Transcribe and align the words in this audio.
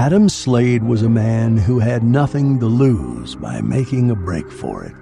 Adam 0.00 0.30
Slade 0.30 0.82
was 0.82 1.02
a 1.02 1.10
man 1.10 1.58
who 1.58 1.78
had 1.78 2.02
nothing 2.02 2.58
to 2.58 2.64
lose 2.64 3.34
by 3.34 3.60
making 3.60 4.10
a 4.10 4.16
break 4.16 4.50
for 4.50 4.82
it. 4.82 4.94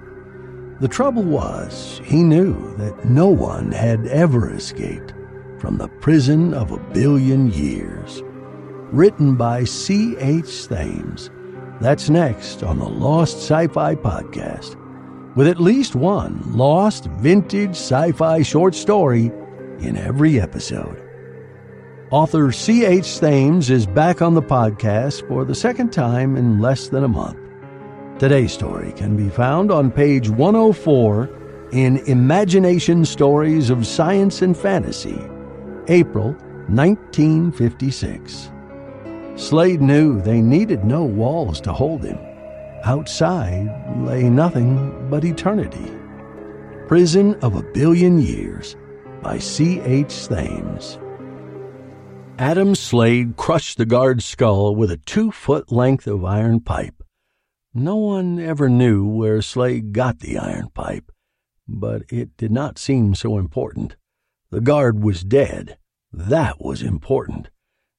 The 0.81 0.89
trouble 0.89 1.23
was, 1.23 2.01
he 2.03 2.21
knew 2.21 2.75
that 2.75 3.05
no 3.05 3.27
one 3.29 3.71
had 3.71 4.05
ever 4.07 4.53
escaped 4.53 5.13
from 5.57 5.77
the 5.77 5.87
prison 5.87 6.53
of 6.53 6.73
a 6.73 6.83
billion 6.91 7.49
years. 7.53 8.21
Written 8.91 9.37
by 9.37 9.63
C.H. 9.63 10.67
Thames. 10.67 11.31
That's 11.79 12.09
next 12.09 12.61
on 12.61 12.77
the 12.77 12.89
Lost 12.89 13.37
Sci 13.37 13.67
Fi 13.67 13.95
Podcast, 13.95 14.75
with 15.33 15.47
at 15.47 15.61
least 15.61 15.95
one 15.95 16.41
lost 16.45 17.05
vintage 17.05 17.77
sci 17.77 18.11
fi 18.11 18.41
short 18.41 18.75
story 18.75 19.31
in 19.79 19.95
every 19.95 20.41
episode. 20.41 21.08
Author 22.11 22.51
C.H. 22.51 23.19
Thames 23.19 23.69
is 23.69 23.85
back 23.85 24.19
on 24.19 24.33
the 24.33 24.41
podcast 24.41 25.27
for 25.27 25.45
the 25.45 25.53
second 25.53 25.93
time 25.93 26.37
in 26.37 26.59
less 26.59 26.89
than 26.89 27.03
a 27.03 27.07
month. 27.07 27.37
Today's 28.17 28.51
story 28.51 28.93
can 28.93 29.15
be 29.15 29.29
found 29.29 29.71
on 29.71 29.91
page 29.91 30.27
104 30.27 31.29
in 31.71 31.97
Imagination 32.07 33.05
Stories 33.05 33.69
of 33.69 33.85
Science 33.85 34.41
and 34.41 34.57
Fantasy, 34.57 35.21
April 35.87 36.31
1956. 36.69 38.51
Slade 39.35 39.79
knew 39.79 40.19
they 40.19 40.41
needed 40.41 40.83
no 40.83 41.03
walls 41.03 41.61
to 41.61 41.71
hold 41.71 42.03
him. 42.03 42.17
Outside 42.85 43.69
lay 43.97 44.23
nothing 44.23 45.07
but 45.11 45.23
eternity. 45.23 45.95
Prison 46.87 47.35
of 47.43 47.55
a 47.55 47.61
Billion 47.61 48.19
Years 48.19 48.75
by 49.21 49.37
C.H. 49.37 50.27
Thames. 50.27 50.97
Adam 52.39 52.73
Slade 52.73 53.35
crushed 53.35 53.77
the 53.77 53.85
guard's 53.85 54.23
skull 54.23 54.73
with 54.73 54.89
a 54.89 54.95
two 54.95 55.29
foot 55.29 55.73
length 55.73 56.07
of 56.07 56.23
iron 56.23 56.61
pipe. 56.61 57.03
No 57.73 57.97
one 57.97 58.39
ever 58.39 58.69
knew 58.69 59.05
where 59.05 59.41
Slade 59.41 59.91
got 59.91 60.19
the 60.19 60.37
iron 60.37 60.69
pipe, 60.73 61.11
but 61.67 62.03
it 62.07 62.37
did 62.37 62.49
not 62.49 62.79
seem 62.79 63.13
so 63.13 63.37
important. 63.37 63.97
The 64.51 64.61
guard 64.61 65.03
was 65.03 65.21
dead. 65.21 65.79
That 66.13 66.61
was 66.61 66.81
important. 66.81 67.49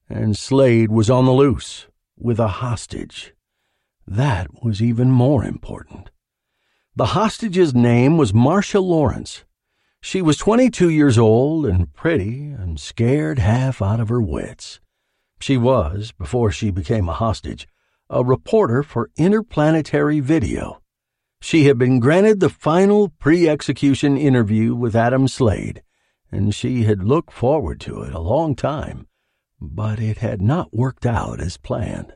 And 0.09 0.35
Slade 0.35 0.89
was 0.89 1.07
on 1.07 1.25
the 1.27 1.33
loose, 1.33 1.85
with 2.17 2.39
a 2.39 2.47
hostage. 2.47 3.35
That 4.07 4.63
was 4.63 4.81
even 4.81 5.11
more 5.11 5.45
important. 5.45 6.09
The 6.95 7.13
hostage's 7.13 7.75
name 7.75 8.17
was 8.17 8.33
Marcia 8.33 8.79
Lawrence. 8.79 9.45
She 10.03 10.21
was 10.21 10.37
22 10.37 10.89
years 10.89 11.17
old 11.17 11.65
and 11.65 11.93
pretty 11.93 12.49
and 12.49 12.79
scared 12.79 13.37
half 13.37 13.81
out 13.81 13.99
of 13.99 14.09
her 14.09 14.21
wits. 14.21 14.79
She 15.39 15.57
was, 15.57 16.11
before 16.11 16.51
she 16.51 16.71
became 16.71 17.07
a 17.07 17.13
hostage, 17.13 17.67
a 18.09 18.23
reporter 18.23 18.83
for 18.83 19.11
Interplanetary 19.15 20.19
Video. 20.19 20.81
She 21.39 21.65
had 21.65 21.77
been 21.77 21.99
granted 21.99 22.39
the 22.39 22.49
final 22.49 23.09
pre 23.09 23.47
execution 23.47 24.17
interview 24.17 24.75
with 24.75 24.95
Adam 24.95 25.27
Slade, 25.27 25.83
and 26.31 26.53
she 26.53 26.83
had 26.83 27.03
looked 27.03 27.31
forward 27.31 27.79
to 27.81 28.01
it 28.01 28.13
a 28.13 28.19
long 28.19 28.55
time, 28.55 29.07
but 29.59 29.99
it 29.99 30.17
had 30.17 30.41
not 30.41 30.73
worked 30.73 31.05
out 31.05 31.39
as 31.39 31.57
planned. 31.57 32.13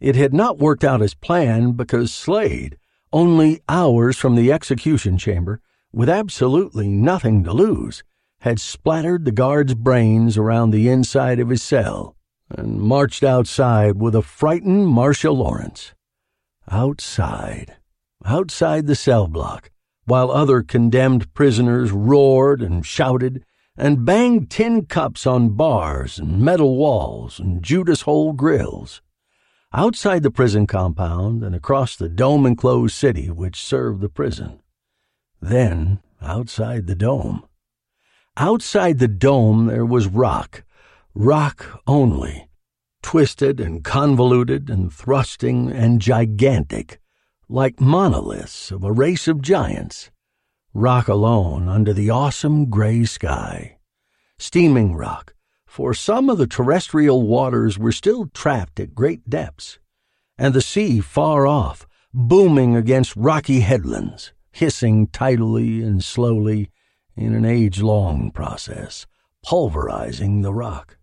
It 0.00 0.16
had 0.16 0.34
not 0.34 0.58
worked 0.58 0.84
out 0.84 1.00
as 1.00 1.14
planned 1.14 1.76
because 1.76 2.12
Slade, 2.12 2.76
only 3.12 3.60
hours 3.68 4.16
from 4.16 4.34
the 4.34 4.52
execution 4.52 5.16
chamber, 5.16 5.60
with 5.92 6.08
absolutely 6.08 6.88
nothing 6.88 7.44
to 7.44 7.52
lose, 7.52 8.02
had 8.40 8.60
splattered 8.60 9.24
the 9.24 9.32
guard's 9.32 9.74
brains 9.74 10.36
around 10.36 10.70
the 10.70 10.88
inside 10.88 11.40
of 11.40 11.48
his 11.48 11.62
cell 11.62 12.16
and 12.50 12.80
marched 12.80 13.22
outside 13.22 14.00
with 14.00 14.14
a 14.14 14.22
frightened 14.22 14.86
Marcia 14.86 15.30
Lawrence. 15.30 15.92
Outside, 16.70 17.76
outside 18.24 18.86
the 18.86 18.94
cell 18.94 19.26
block, 19.26 19.70
while 20.04 20.30
other 20.30 20.62
condemned 20.62 21.32
prisoners 21.34 21.92
roared 21.92 22.62
and 22.62 22.84
shouted 22.86 23.44
and 23.76 24.04
banged 24.04 24.50
tin 24.50 24.86
cups 24.86 25.26
on 25.26 25.50
bars 25.50 26.18
and 26.18 26.40
metal 26.40 26.76
walls 26.76 27.38
and 27.38 27.62
Judas 27.62 28.02
hole 28.02 28.32
grills. 28.32 29.02
Outside 29.72 30.22
the 30.22 30.30
prison 30.30 30.66
compound 30.66 31.44
and 31.44 31.54
across 31.54 31.94
the 31.94 32.08
dome 32.08 32.46
enclosed 32.46 32.94
city 32.94 33.30
which 33.30 33.62
served 33.62 34.00
the 34.00 34.08
prison. 34.08 34.60
Then, 35.40 36.00
outside 36.20 36.86
the 36.86 36.96
dome. 36.96 37.44
Outside 38.36 38.98
the 38.98 39.08
dome 39.08 39.66
there 39.66 39.86
was 39.86 40.08
rock, 40.08 40.64
rock 41.14 41.80
only, 41.86 42.48
twisted 43.02 43.60
and 43.60 43.84
convoluted 43.84 44.68
and 44.68 44.92
thrusting 44.92 45.70
and 45.70 46.00
gigantic, 46.00 47.00
like 47.48 47.80
monoliths 47.80 48.72
of 48.72 48.82
a 48.82 48.92
race 48.92 49.28
of 49.28 49.40
giants. 49.40 50.10
Rock 50.74 51.06
alone 51.06 51.68
under 51.68 51.92
the 51.92 52.10
awesome 52.10 52.68
gray 52.68 53.04
sky. 53.04 53.78
Steaming 54.38 54.94
rock, 54.94 55.34
for 55.66 55.94
some 55.94 56.28
of 56.28 56.38
the 56.38 56.46
terrestrial 56.46 57.26
waters 57.26 57.78
were 57.78 57.92
still 57.92 58.26
trapped 58.34 58.80
at 58.80 58.94
great 58.94 59.28
depths, 59.30 59.78
and 60.36 60.52
the 60.52 60.60
sea 60.60 61.00
far 61.00 61.46
off, 61.46 61.86
booming 62.12 62.74
against 62.74 63.16
rocky 63.16 63.60
headlands 63.60 64.32
hissing 64.50 65.06
tidally 65.08 65.82
and 65.82 66.02
slowly 66.02 66.70
in 67.16 67.34
an 67.34 67.44
age 67.44 67.80
long 67.80 68.30
process, 68.30 69.06
pulverizing 69.44 70.42
the 70.42 70.52
rock. 70.52 70.98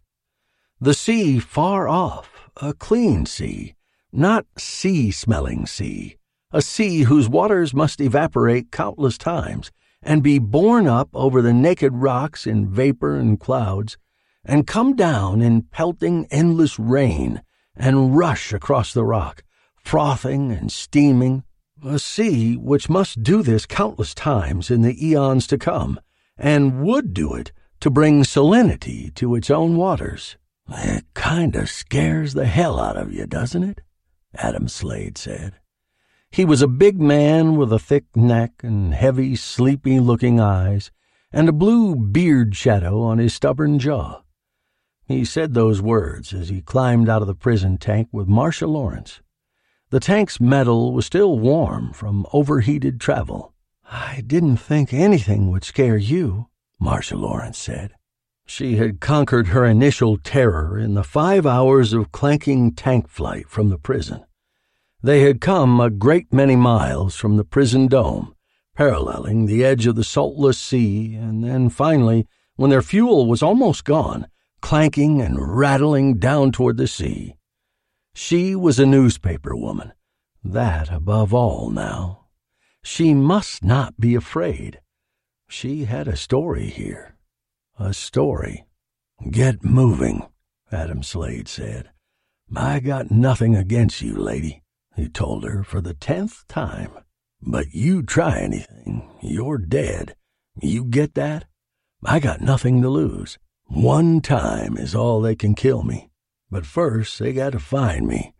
The 0.79 0.93
sea 0.93 1.39
far 1.39 1.87
off, 1.87 2.49
a 2.57 2.73
clean 2.73 3.25
sea, 3.25 3.75
not 4.11 4.45
sea 4.57 5.11
smelling 5.11 5.65
sea, 5.65 6.17
a 6.51 6.61
sea 6.61 7.03
whose 7.03 7.29
waters 7.29 7.73
must 7.73 7.99
evaporate 7.99 8.71
countless 8.71 9.17
times 9.17 9.71
and 10.01 10.21
be 10.21 10.37
borne 10.37 10.87
up 10.87 11.09
over 11.13 11.41
the 11.41 11.53
naked 11.53 11.93
rocks 11.93 12.45
in 12.45 12.67
vapor 12.67 13.15
and 13.15 13.39
clouds, 13.39 13.97
and 14.43 14.67
come 14.67 14.95
down 14.95 15.41
in 15.41 15.63
pelting 15.63 16.27
endless 16.29 16.77
rain 16.77 17.41
and 17.75 18.15
rush 18.15 18.53
across 18.53 18.93
the 18.93 19.03
rock, 19.03 19.43
frothing 19.75 20.51
and 20.51 20.71
steaming, 20.71 21.43
a 21.85 21.99
sea 21.99 22.55
which 22.55 22.89
must 22.89 23.23
do 23.23 23.41
this 23.41 23.65
countless 23.65 24.13
times 24.13 24.71
in 24.71 24.81
the 24.81 25.07
eons 25.07 25.47
to 25.47 25.57
come, 25.57 25.99
and 26.37 26.81
would 26.81 27.13
do 27.13 27.33
it 27.33 27.51
to 27.79 27.89
bring 27.89 28.23
salinity 28.23 29.13
to 29.15 29.35
its 29.35 29.49
own 29.49 29.75
waters. 29.75 30.37
It 30.69 31.05
kind 31.13 31.55
of 31.55 31.69
scares 31.69 32.33
the 32.33 32.45
hell 32.45 32.79
out 32.79 32.97
of 32.97 33.13
you, 33.13 33.27
doesn't 33.27 33.63
it? 33.63 33.81
Adam 34.35 34.67
Slade 34.67 35.17
said. 35.17 35.53
He 36.31 36.43
was 36.43 36.61
a 36.61 36.67
big 36.67 36.99
man 36.99 37.55
with 37.55 37.71
a 37.71 37.79
thick 37.79 38.05
neck 38.15 38.61
and 38.63 38.93
heavy, 38.93 39.35
sleepy 39.35 39.99
looking 39.99 40.39
eyes, 40.39 40.91
and 41.31 41.47
a 41.47 41.53
blue 41.53 41.95
beard 41.95 42.55
shadow 42.55 43.01
on 43.01 43.19
his 43.19 43.33
stubborn 43.33 43.79
jaw. 43.79 44.21
He 45.07 45.23
said 45.23 45.53
those 45.53 45.81
words 45.81 46.33
as 46.33 46.49
he 46.49 46.61
climbed 46.61 47.09
out 47.09 47.21
of 47.21 47.27
the 47.27 47.35
prison 47.35 47.77
tank 47.77 48.09
with 48.11 48.27
Marcia 48.27 48.67
Lawrence. 48.67 49.21
The 49.95 50.01
tank's 50.01 50.41
metal 50.41 50.91
was 50.91 51.05
still 51.05 51.39
warm 51.39 51.93
from 51.93 52.27
overheated 52.33 52.99
travel. 52.99 53.53
I 53.89 54.23
didn't 54.27 54.57
think 54.57 54.93
anything 54.93 55.49
would 55.51 55.63
scare 55.63 55.95
you, 55.95 56.47
Marcia 56.77 57.15
Lawrence 57.15 57.57
said. 57.57 57.93
She 58.45 58.75
had 58.75 58.99
conquered 58.99 59.47
her 59.47 59.63
initial 59.63 60.17
terror 60.17 60.77
in 60.77 60.95
the 60.95 61.03
five 61.05 61.45
hours 61.45 61.93
of 61.93 62.11
clanking 62.11 62.73
tank 62.73 63.07
flight 63.07 63.47
from 63.47 63.69
the 63.69 63.77
prison. 63.77 64.25
They 65.01 65.21
had 65.21 65.39
come 65.39 65.79
a 65.79 65.89
great 65.89 66.33
many 66.33 66.57
miles 66.57 67.15
from 67.15 67.37
the 67.37 67.45
prison 67.45 67.87
dome, 67.87 68.35
paralleling 68.75 69.45
the 69.45 69.63
edge 69.63 69.87
of 69.87 69.95
the 69.95 70.03
saltless 70.03 70.59
sea, 70.59 71.15
and 71.15 71.41
then 71.41 71.69
finally, 71.69 72.27
when 72.57 72.69
their 72.69 72.81
fuel 72.81 73.27
was 73.27 73.41
almost 73.41 73.85
gone, 73.85 74.27
clanking 74.59 75.21
and 75.21 75.57
rattling 75.57 76.17
down 76.17 76.51
toward 76.51 76.75
the 76.75 76.85
sea. 76.85 77.34
She 78.17 78.55
was 78.55 78.79
a 78.79 78.85
newspaper 78.85 79.57
woman, 79.57 79.91
that 80.41 80.89
above 80.89 81.33
all 81.33 81.69
now. 81.69 82.27
She 82.81 83.13
must 83.13 83.61
not 83.61 83.99
be 83.99 84.15
afraid. 84.15 84.79
She 85.49 85.83
had 85.83 86.07
a 86.07 86.15
story 86.15 86.67
here. 86.67 87.17
A 87.77 87.93
story. 87.93 88.67
Get 89.29 89.65
moving, 89.65 90.25
Adam 90.71 91.03
Slade 91.03 91.49
said. 91.49 91.89
I 92.55 92.79
got 92.79 93.11
nothing 93.11 93.53
against 93.53 94.01
you, 94.01 94.15
lady, 94.15 94.63
he 94.95 95.09
told 95.09 95.43
her 95.43 95.61
for 95.63 95.81
the 95.81 95.93
tenth 95.93 96.47
time. 96.47 96.91
But 97.41 97.73
you 97.73 98.01
try 98.01 98.39
anything, 98.39 99.09
you're 99.21 99.57
dead. 99.57 100.15
You 100.61 100.85
get 100.85 101.15
that? 101.15 101.45
I 102.03 102.19
got 102.19 102.39
nothing 102.39 102.81
to 102.81 102.89
lose. 102.89 103.37
One 103.65 104.21
time 104.21 104.77
is 104.77 104.95
all 104.95 105.19
they 105.19 105.35
can 105.35 105.53
kill 105.53 105.83
me. 105.83 106.11
But 106.49 106.65
first, 106.65 107.19
they 107.19 107.33
got 107.33 107.51
to 107.51 107.59
find 107.59 108.07
me. 108.07 108.33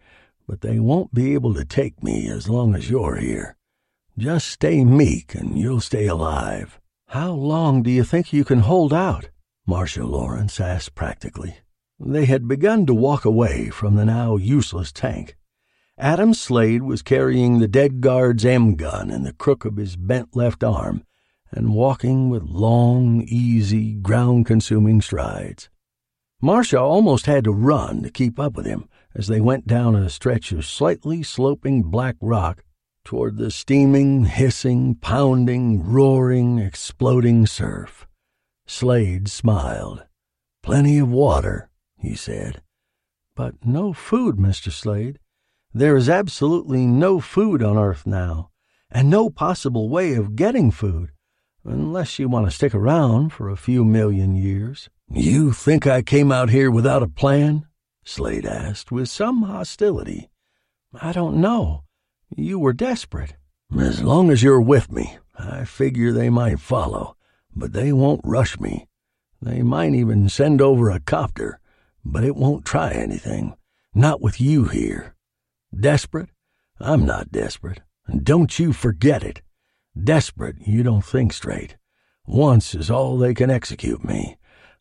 But 0.48 0.62
they 0.62 0.80
won't 0.80 1.14
be 1.14 1.34
able 1.34 1.54
to 1.56 1.66
take 1.66 2.04
me 2.04 2.28
as 2.30 2.48
long 2.48 2.76
as 2.76 2.90
you're 2.90 3.18
here. 3.18 3.58
Just 4.18 4.48
stay 4.48 4.86
meek 4.86 5.36
and 5.36 5.58
you'll 5.58 5.82
stay 5.82 6.08
alive. 6.08 6.80
How 7.08 7.32
long 7.32 7.84
do 7.84 7.92
you 7.92 8.04
think 8.04 8.32
you 8.32 8.46
can 8.46 8.60
hold 8.60 8.94
out? 8.94 9.30
Marcia 9.68 10.06
Lawrence 10.06 10.60
asked 10.60 10.96
practically. 10.96 11.58
They 12.00 12.26
had 12.26 12.48
begun 12.48 12.86
to 12.86 12.94
walk 12.94 13.26
away 13.26 13.70
from 13.70 13.96
the 13.96 14.06
now 14.06 14.38
useless 14.38 14.92
tank. 14.92 15.36
Adam 15.98 16.34
Slade 16.34 16.84
was 16.84 17.02
carrying 17.02 17.60
the 17.60 17.68
dead 17.68 18.02
guard's 18.02 18.46
M 18.46 18.76
gun 18.76 19.10
in 19.10 19.24
the 19.24 19.34
crook 19.34 19.66
of 19.66 19.78
his 19.78 19.96
bent 19.96 20.36
left 20.36 20.64
arm 20.64 21.04
and 21.52 21.74
walking 21.74 22.30
with 22.30 22.44
long, 22.44 23.22
easy, 23.28 23.94
ground 23.94 24.46
consuming 24.46 25.02
strides. 25.02 25.70
Marcia 26.46 26.80
almost 26.80 27.26
had 27.26 27.44
to 27.44 27.52
run 27.52 28.04
to 28.04 28.12
keep 28.12 28.40
up 28.40 28.56
with 28.56 28.68
him 28.68 28.88
as 29.16 29.26
they 29.26 29.42
went 29.42 29.66
down 29.66 29.96
a 29.96 30.08
stretch 30.12 30.52
of 30.52 30.64
slightly 30.64 31.24
sloping 31.24 31.82
black 31.82 32.16
rock 32.22 32.64
toward 33.04 33.38
the 33.38 33.50
steaming, 33.50 34.26
hissing, 34.26 34.94
pounding, 34.94 35.84
roaring, 35.84 36.60
exploding 36.60 37.48
surf. 37.48 38.06
Slade 38.68 39.28
smiled. 39.28 40.06
Plenty 40.62 41.00
of 41.00 41.10
water, 41.10 41.72
he 41.98 42.14
said. 42.14 42.62
But 43.36 43.56
no 43.66 43.92
food, 43.92 44.36
Mr. 44.36 44.72
Slade. 44.72 45.18
There 45.74 45.98
is 45.98 46.08
absolutely 46.08 46.86
no 46.86 47.20
food 47.20 47.64
on 47.64 47.76
Earth 47.76 48.06
now, 48.06 48.52
and 48.92 49.10
no 49.10 49.32
possible 49.32 49.90
way 49.90 50.14
of 50.14 50.36
getting 50.36 50.70
food, 50.70 51.10
unless 51.64 52.20
you 52.20 52.30
want 52.30 52.46
to 52.46 52.52
stick 52.52 52.76
around 52.76 53.34
for 53.34 53.50
a 53.50 53.58
few 53.58 53.84
million 53.84 54.36
years. 54.36 54.92
You 55.10 55.52
think 55.54 55.86
I 55.86 56.02
came 56.02 56.32
out 56.32 56.50
here 56.50 56.72
without 56.72 57.04
a 57.04 57.08
plan? 57.08 57.68
Slade 58.04 58.46
asked, 58.46 58.92
with 58.92 59.10
some 59.10 59.44
hostility. 59.44 60.30
I 60.94 61.12
don't 61.12 61.38
know. 61.38 61.84
You 62.36 62.60
were 62.60 62.74
desperate. 62.74 63.36
As 63.78 64.02
long 64.02 64.30
as 64.30 64.44
you're 64.44 64.62
with 64.62 64.92
me, 64.92 65.18
I 65.38 65.66
figure 65.66 66.12
they 66.12 66.30
might 66.30 66.60
follow, 66.60 67.16
but 67.56 67.74
they 67.74 67.92
won't 67.94 68.22
rush 68.24 68.60
me. 68.60 68.88
They 69.42 69.62
might 69.62 69.94
even 69.94 70.30
send 70.30 70.62
over 70.62 70.90
a 70.90 71.00
copter, 71.00 71.60
but 72.04 72.24
it 72.24 72.36
won't 72.36 72.66
try 72.66 72.92
anything. 72.92 73.56
Not 73.94 74.22
with 74.22 74.42
you 74.42 74.66
here. 74.66 75.16
Desperate? 75.78 76.30
I'm 76.80 77.06
not 77.06 77.32
desperate. 77.32 77.82
And 78.08 78.24
don't 78.24 78.58
you 78.60 78.74
forget 78.74 79.24
it. 79.24 79.42
Desperate, 80.02 80.58
you 80.66 80.84
don't 80.84 81.06
think 81.06 81.32
straight. 81.32 81.78
Once 82.26 82.76
is 82.76 82.90
all 82.90 83.18
they 83.18 83.34
can 83.34 83.50
execute 83.50 84.04
me. 84.04 84.38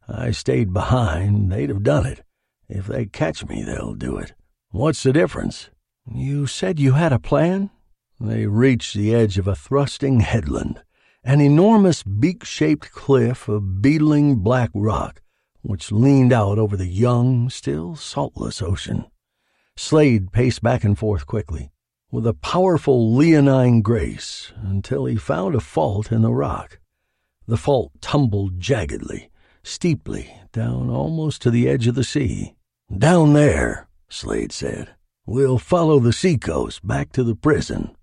I 0.09 0.31
stayed 0.31 0.73
behind, 0.73 1.51
they'd 1.51 1.71
have 1.71 1.83
done 1.83 2.07
it. 2.07 2.23
If 2.69 2.87
they 2.87 3.07
catch 3.07 3.47
me, 3.47 3.63
they'll 3.63 3.95
do 3.95 4.17
it. 4.17 4.35
What's 4.71 5.03
the 5.03 5.13
difference? 5.13 5.71
You 6.13 6.47
said 6.47 6.79
you 6.79 6.93
had 6.93 7.13
a 7.13 7.19
plan? 7.19 7.71
They 8.21 8.47
reached 8.47 8.95
the 8.95 9.15
edge 9.15 9.39
of 9.39 9.49
a 9.49 9.55
thrusting 9.55 10.21
headland, 10.21 10.83
an 11.23 11.41
enormous 11.41 12.03
beak 12.03 12.45
shaped 12.45 12.93
cliff 12.93 13.49
of 13.49 13.83
beetling 13.83 14.37
black 14.37 14.71
rock 14.75 15.21
which 15.65 15.91
leaned 15.91 16.33
out 16.33 16.59
over 16.59 16.77
the 16.77 16.87
young, 16.87 17.49
still 17.49 17.97
saltless 17.97 18.61
ocean. 18.61 19.07
Slade 19.77 20.31
paced 20.31 20.63
back 20.63 20.85
and 20.85 20.97
forth 20.97 21.27
quickly, 21.27 21.71
with 22.13 22.27
a 22.27 22.35
powerful 22.35 23.15
leonine 23.15 23.81
grace, 23.81 24.53
until 24.57 25.07
he 25.07 25.17
found 25.17 25.55
a 25.55 25.61
fault 25.61 26.13
in 26.13 26.21
the 26.21 26.33
rock. 26.33 26.81
The 27.47 27.57
fault 27.57 27.93
tumbled 28.03 28.61
jaggedly, 28.61 29.31
steeply, 29.65 30.33
down 30.53 30.89
almost 30.89 31.43
to 31.43 31.51
the 31.51 31.69
edge 31.69 31.87
of 31.87 31.95
the 31.95 32.05
sea. 32.05 32.55
Down 32.97 33.33
there, 33.33 33.89
Slade 34.09 34.53
said. 34.53 34.95
We'll 35.27 35.59
follow 35.59 35.99
the 35.99 36.13
seacoast 36.13 36.87
back 36.87 37.11
to 37.13 37.25
the 37.25 37.35
prison. 37.35 37.97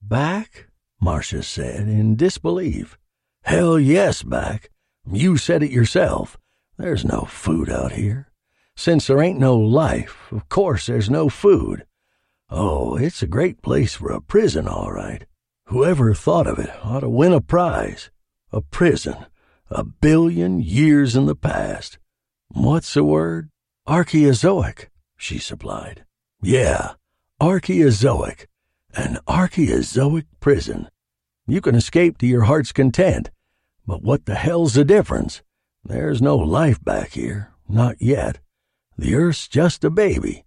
Back? 0.00 0.68
Marcia 1.00 1.42
said 1.42 1.88
in 1.88 2.16
disbelief. 2.16 2.98
Hell 3.42 3.78
yes, 3.78 4.22
back. 4.22 4.70
You 5.10 5.36
said 5.36 5.62
it 5.62 5.70
yourself. 5.70 6.38
There's 6.78 7.04
no 7.04 7.22
food 7.22 7.68
out 7.68 7.92
here. 7.92 8.32
Since 8.74 9.06
there 9.06 9.20
ain't 9.20 9.38
no 9.38 9.56
life, 9.58 10.32
of 10.32 10.48
course 10.48 10.86
there's 10.86 11.10
no 11.10 11.28
food. 11.28 11.84
Oh, 12.48 12.96
it's 12.96 13.22
a 13.22 13.26
great 13.26 13.62
place 13.62 13.94
for 13.94 14.10
a 14.10 14.20
prison, 14.20 14.66
all 14.66 14.90
right. 14.90 15.26
Whoever 15.66 16.14
thought 16.14 16.46
of 16.46 16.58
it 16.58 16.70
ought 16.82 17.00
to 17.00 17.08
win 17.08 17.32
a 17.32 17.40
prize. 17.40 18.10
A 18.50 18.60
prison. 18.60 19.26
A 19.74 19.84
billion 19.84 20.60
years 20.60 21.16
in 21.16 21.24
the 21.24 21.34
past. 21.34 21.96
What's 22.48 22.92
the 22.92 23.04
word? 23.04 23.48
Archaeozoic, 23.88 24.88
she 25.16 25.38
supplied. 25.38 26.04
Yeah, 26.42 26.92
Archaeozoic. 27.40 28.48
An 28.94 29.18
Archaeozoic 29.26 30.26
prison. 30.40 30.90
You 31.46 31.62
can 31.62 31.74
escape 31.74 32.18
to 32.18 32.26
your 32.26 32.42
heart's 32.42 32.70
content. 32.70 33.30
But 33.86 34.02
what 34.02 34.26
the 34.26 34.34
hell's 34.34 34.74
the 34.74 34.84
difference? 34.84 35.40
There's 35.82 36.20
no 36.20 36.36
life 36.36 36.84
back 36.84 37.12
here. 37.12 37.52
Not 37.66 37.96
yet. 37.98 38.40
The 38.98 39.14
Earth's 39.14 39.48
just 39.48 39.84
a 39.84 39.90
baby. 39.90 40.44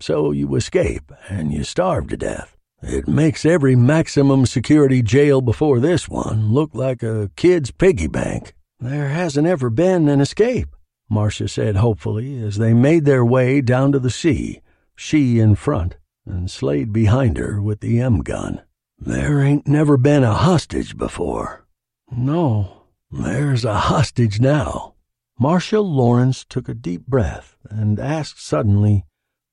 So 0.00 0.32
you 0.32 0.54
escape, 0.54 1.10
and 1.30 1.50
you 1.50 1.64
starve 1.64 2.08
to 2.08 2.16
death. 2.18 2.58
It 2.82 3.08
makes 3.08 3.46
every 3.46 3.74
maximum 3.74 4.44
security 4.44 5.00
jail 5.00 5.40
before 5.40 5.80
this 5.80 6.10
one 6.10 6.52
look 6.52 6.74
like 6.74 7.02
a 7.02 7.30
kid's 7.36 7.70
piggy 7.70 8.06
bank. 8.06 8.52
There 8.78 9.08
hasn't 9.08 9.46
ever 9.46 9.70
been 9.70 10.08
an 10.08 10.20
escape, 10.20 10.68
Marcia 11.08 11.48
said 11.48 11.76
hopefully 11.76 12.42
as 12.42 12.58
they 12.58 12.74
made 12.74 13.04
their 13.04 13.24
way 13.24 13.60
down 13.60 13.92
to 13.92 13.98
the 13.98 14.10
sea 14.10 14.60
she 14.96 15.38
in 15.38 15.54
front, 15.54 15.96
and 16.24 16.50
Slade 16.50 16.92
behind 16.92 17.36
her 17.36 17.60
with 17.60 17.80
the 17.80 18.00
M 18.00 18.22
gun. 18.22 18.62
There 18.98 19.42
ain't 19.42 19.68
never 19.68 19.96
been 19.96 20.24
a 20.24 20.32
hostage 20.32 20.96
before. 20.96 21.66
No, 22.10 22.84
there's 23.10 23.64
a 23.64 23.74
hostage 23.74 24.40
now. 24.40 24.94
Marcia 25.38 25.80
Lawrence 25.80 26.46
took 26.48 26.68
a 26.68 26.74
deep 26.74 27.06
breath 27.06 27.56
and 27.68 28.00
asked 28.00 28.42
suddenly, 28.42 29.04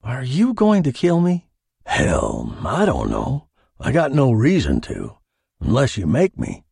Are 0.02 0.24
you 0.24 0.54
going 0.54 0.82
to 0.84 0.94
kill 0.94 1.20
me? 1.20 1.50
Hell, 1.86 2.58
I 2.66 2.86
don't 2.86 3.10
know. 3.10 3.50
I 3.80 3.92
got 3.92 4.14
no 4.14 4.32
reason 4.32 4.80
to, 4.82 5.18
unless 5.60 5.98
you 5.98 6.08
make 6.08 6.40
me. 6.40 6.64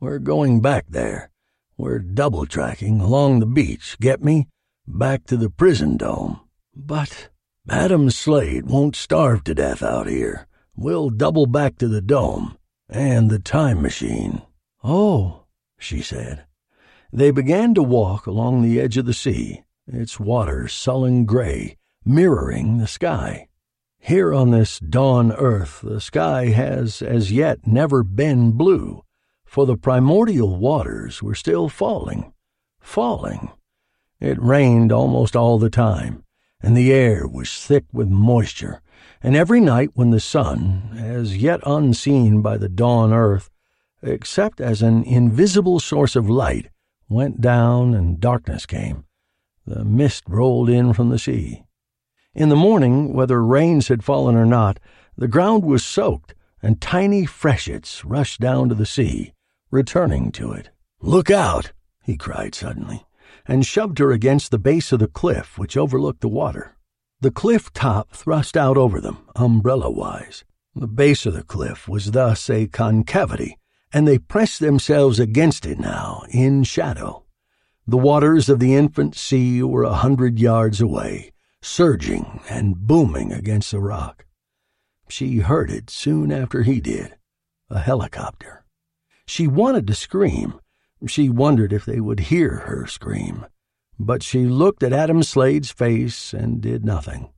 We're 0.00 0.18
going 0.18 0.60
back 0.60 0.86
there. 0.88 1.30
We're 1.78 1.98
double 1.98 2.46
tracking 2.46 3.00
along 3.00 3.40
the 3.40 3.46
beach, 3.46 3.98
get 4.00 4.24
me? 4.24 4.48
Back 4.86 5.26
to 5.26 5.36
the 5.36 5.50
prison 5.50 5.96
dome. 5.96 6.40
But 6.74 7.28
Adam 7.68 8.10
Slade 8.10 8.66
won't 8.66 8.96
starve 8.96 9.44
to 9.44 9.54
death 9.54 9.82
out 9.82 10.06
here. 10.06 10.46
We'll 10.74 11.10
double 11.10 11.46
back 11.46 11.76
to 11.78 11.88
the 11.88 12.00
dome 12.00 12.56
and 12.88 13.30
the 13.30 13.38
time 13.38 13.82
machine. 13.82 14.42
Oh, 14.82 15.44
she 15.78 16.00
said. 16.00 16.44
They 17.12 17.30
began 17.30 17.74
to 17.74 17.82
walk 17.82 18.26
along 18.26 18.62
the 18.62 18.80
edge 18.80 18.96
of 18.96 19.06
the 19.06 19.14
sea, 19.14 19.62
its 19.86 20.18
water 20.18 20.68
sullen 20.68 21.24
gray, 21.24 21.76
mirroring 22.04 22.78
the 22.78 22.86
sky. 22.86 23.48
Here 23.98 24.32
on 24.32 24.50
this 24.50 24.78
dawn 24.78 25.32
earth, 25.32 25.80
the 25.82 26.00
sky 26.00 26.46
has 26.46 27.02
as 27.02 27.32
yet 27.32 27.66
never 27.66 28.02
been 28.02 28.52
blue, 28.52 29.02
for 29.56 29.64
the 29.64 29.74
primordial 29.74 30.54
waters 30.54 31.22
were 31.22 31.34
still 31.34 31.66
falling, 31.66 32.30
falling. 32.78 33.50
It 34.20 34.38
rained 34.38 34.92
almost 34.92 35.34
all 35.34 35.58
the 35.58 35.70
time, 35.70 36.24
and 36.60 36.76
the 36.76 36.92
air 36.92 37.26
was 37.26 37.64
thick 37.64 37.86
with 37.90 38.06
moisture, 38.06 38.82
and 39.22 39.34
every 39.34 39.60
night 39.60 39.92
when 39.94 40.10
the 40.10 40.20
sun, 40.20 40.90
as 40.98 41.38
yet 41.38 41.60
unseen 41.64 42.42
by 42.42 42.58
the 42.58 42.68
dawn 42.68 43.14
earth, 43.14 43.48
except 44.02 44.60
as 44.60 44.82
an 44.82 45.02
invisible 45.04 45.80
source 45.80 46.16
of 46.16 46.28
light, 46.28 46.68
went 47.08 47.40
down 47.40 47.94
and 47.94 48.20
darkness 48.20 48.66
came, 48.66 49.06
the 49.66 49.86
mist 49.86 50.24
rolled 50.28 50.68
in 50.68 50.92
from 50.92 51.08
the 51.08 51.18
sea. 51.18 51.64
In 52.34 52.50
the 52.50 52.56
morning, 52.56 53.14
whether 53.14 53.42
rains 53.42 53.88
had 53.88 54.04
fallen 54.04 54.34
or 54.36 54.44
not, 54.44 54.78
the 55.16 55.28
ground 55.28 55.64
was 55.64 55.82
soaked, 55.82 56.34
and 56.62 56.78
tiny 56.78 57.24
freshets 57.24 58.04
rushed 58.04 58.38
down 58.38 58.68
to 58.68 58.74
the 58.74 58.84
sea, 58.84 59.32
returning 59.70 60.32
to 60.32 60.52
it. 60.52 60.70
Look 61.00 61.30
out! 61.30 61.72
he 62.02 62.16
cried 62.16 62.54
suddenly, 62.54 63.04
and 63.46 63.66
shoved 63.66 63.98
her 63.98 64.12
against 64.12 64.50
the 64.50 64.58
base 64.58 64.92
of 64.92 65.00
the 65.00 65.08
cliff 65.08 65.58
which 65.58 65.76
overlooked 65.76 66.20
the 66.20 66.28
water. 66.28 66.76
The 67.20 67.30
cliff 67.30 67.72
top 67.72 68.10
thrust 68.12 68.56
out 68.56 68.76
over 68.76 69.00
them, 69.00 69.28
umbrella 69.34 69.90
wise. 69.90 70.44
The 70.74 70.86
base 70.86 71.24
of 71.24 71.34
the 71.34 71.42
cliff 71.42 71.88
was 71.88 72.10
thus 72.10 72.50
a 72.50 72.66
concavity, 72.66 73.58
and 73.92 74.06
they 74.06 74.18
pressed 74.18 74.60
themselves 74.60 75.18
against 75.18 75.64
it 75.64 75.78
now, 75.78 76.24
in 76.28 76.64
shadow. 76.64 77.24
The 77.86 77.96
waters 77.96 78.48
of 78.48 78.58
the 78.58 78.74
infant 78.74 79.14
sea 79.14 79.62
were 79.62 79.84
a 79.84 79.94
hundred 79.94 80.38
yards 80.38 80.80
away, 80.80 81.32
surging 81.62 82.40
and 82.50 82.76
booming 82.76 83.32
against 83.32 83.70
the 83.70 83.80
rock. 83.80 84.26
She 85.08 85.38
heard 85.38 85.70
it 85.70 85.88
soon 85.88 86.30
after 86.30 86.62
he 86.62 86.80
did 86.80 87.16
a 87.70 87.78
helicopter. 87.78 88.65
She 89.26 89.46
wanted 89.46 89.86
to 89.86 89.94
scream. 89.94 90.60
She 91.06 91.28
wondered 91.28 91.72
if 91.72 91.84
they 91.84 92.00
would 92.00 92.20
hear 92.20 92.62
her 92.66 92.86
scream. 92.86 93.46
But 93.98 94.22
she 94.22 94.44
looked 94.44 94.82
at 94.82 94.92
Adam 94.92 95.22
Slade's 95.22 95.70
face 95.70 96.32
and 96.32 96.60
did 96.60 96.84
nothing. 96.84 97.30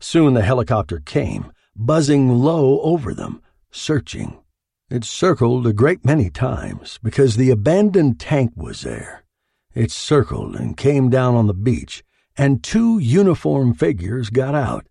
Soon 0.00 0.34
the 0.34 0.42
helicopter 0.42 0.98
came, 0.98 1.52
buzzing 1.76 2.28
low 2.28 2.80
over 2.80 3.14
them, 3.14 3.42
searching. 3.70 4.40
It 4.88 5.04
circled 5.04 5.66
a 5.66 5.72
great 5.72 6.04
many 6.04 6.30
times 6.30 6.98
because 7.02 7.36
the 7.36 7.50
abandoned 7.50 8.18
tank 8.18 8.52
was 8.56 8.80
there. 8.80 9.24
It 9.72 9.92
circled 9.92 10.56
and 10.56 10.76
came 10.76 11.10
down 11.10 11.36
on 11.36 11.46
the 11.46 11.54
beach, 11.54 12.02
and 12.36 12.62
two 12.62 12.98
uniformed 12.98 13.78
figures 13.78 14.30
got 14.30 14.54
out. 14.54 14.86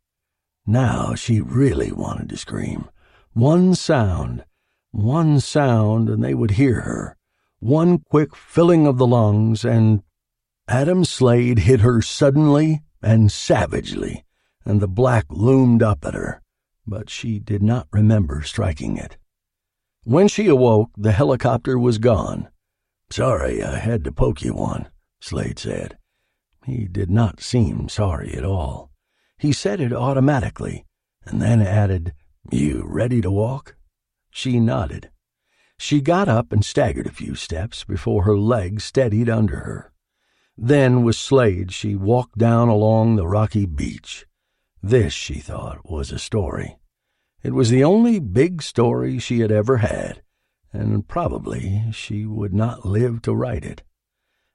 Now 0.66 1.16
she 1.16 1.42
really 1.42 1.92
wanted 1.92 2.30
to 2.30 2.38
scream. 2.38 2.88
One 3.34 3.76
sound, 3.76 4.46
one 4.92 5.40
sound, 5.40 6.10
and 6.10 6.24
they 6.24 6.34
would 6.34 6.52
hear 6.52 6.82
her. 6.82 7.16
One 7.60 8.00
quick 8.00 8.36
filling 8.36 8.88
of 8.88 8.98
the 8.98 9.08
lungs, 9.08 9.64
and 9.66 10.04
Adam 10.68 11.04
Slade 11.04 11.60
hit 11.60 11.82
her 11.82 12.02
suddenly 12.02 12.82
and 13.02 13.32
savagely, 13.32 14.26
and 14.66 14.82
the 14.82 14.88
black 14.88 15.26
loomed 15.30 15.82
up 15.82 16.06
at 16.06 16.14
her, 16.14 16.42
but 16.86 17.10
she 17.10 17.40
did 17.40 17.64
not 17.64 17.88
remember 17.92 18.42
striking 18.44 18.98
it. 18.98 19.18
When 20.04 20.28
she 20.28 20.48
awoke, 20.48 20.92
the 20.98 21.12
helicopter 21.12 21.78
was 21.78 21.98
gone. 21.98 22.50
Sorry 23.10 23.64
I 23.64 23.80
had 23.80 24.04
to 24.04 24.12
poke 24.12 24.42
you 24.44 24.54
one, 24.54 24.88
Slade 25.20 25.60
said. 25.60 25.98
He 26.66 26.86
did 26.86 27.10
not 27.10 27.42
seem 27.42 27.90
sorry 27.90 28.34
at 28.36 28.46
all. 28.46 28.92
He 29.38 29.52
said 29.52 29.82
it 29.82 29.94
automatically, 29.94 30.86
and 31.26 31.42
then 31.42 31.62
added, 31.62 32.14
You 32.52 32.84
ready 32.86 33.22
to 33.22 33.32
walk? 33.32 33.76
She 34.40 34.58
nodded. 34.62 35.10
She 35.78 36.00
got 36.00 36.30
up 36.30 36.54
and 36.54 36.64
staggered 36.64 37.08
a 37.08 37.12
few 37.12 37.36
steps 37.36 37.84
before 37.84 38.24
her 38.24 38.38
legs 38.38 38.86
steadied 38.86 39.30
under 39.30 39.58
her. 39.58 39.92
Then, 40.58 41.04
with 41.04 41.18
Slade, 41.18 41.74
she 41.74 41.94
walked 41.98 42.38
down 42.38 42.70
along 42.70 43.18
the 43.18 43.28
rocky 43.28 43.66
beach. 43.66 44.26
This, 44.82 45.12
she 45.12 45.40
thought, 45.40 45.92
was 45.92 46.14
a 46.14 46.18
story. 46.18 46.78
It 47.44 47.54
was 47.54 47.70
the 47.70 47.84
only 47.84 48.18
big 48.20 48.62
story 48.62 49.20
she 49.20 49.42
had 49.42 49.52
ever 49.52 49.80
had, 49.80 50.22
and 50.72 51.06
probably 51.06 51.84
she 51.92 52.26
would 52.26 52.54
not 52.54 52.86
live 52.86 53.22
to 53.24 53.36
write 53.36 53.66
it. 53.66 53.84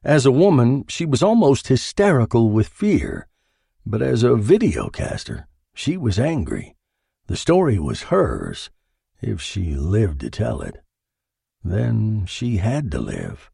As 0.03 0.25
a 0.25 0.33
woman, 0.33 0.87
she 0.89 1.05
was 1.05 1.23
almost 1.23 1.69
hysterical 1.69 2.49
with 2.49 2.69
fear, 2.69 3.29
but 3.85 4.01
as 4.01 4.23
a 4.23 4.29
videocaster, 4.29 5.45
she 5.75 5.99
was 5.99 6.19
angry. 6.19 6.75
The 7.27 7.37
story 7.37 7.79
was 7.79 8.05
hers, 8.05 8.71
if 9.27 9.41
she 9.41 9.75
lived 9.75 10.21
to 10.21 10.31
tell 10.31 10.61
it. 10.61 10.77
Then 11.63 12.27
she 12.27 12.59
had 12.59 12.91
to 12.93 13.01
live. 13.01 13.51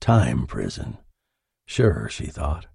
Time 0.00 0.46
prison. 0.46 0.98
Sure, 1.66 2.08
she 2.08 2.26
thought. 2.26 2.66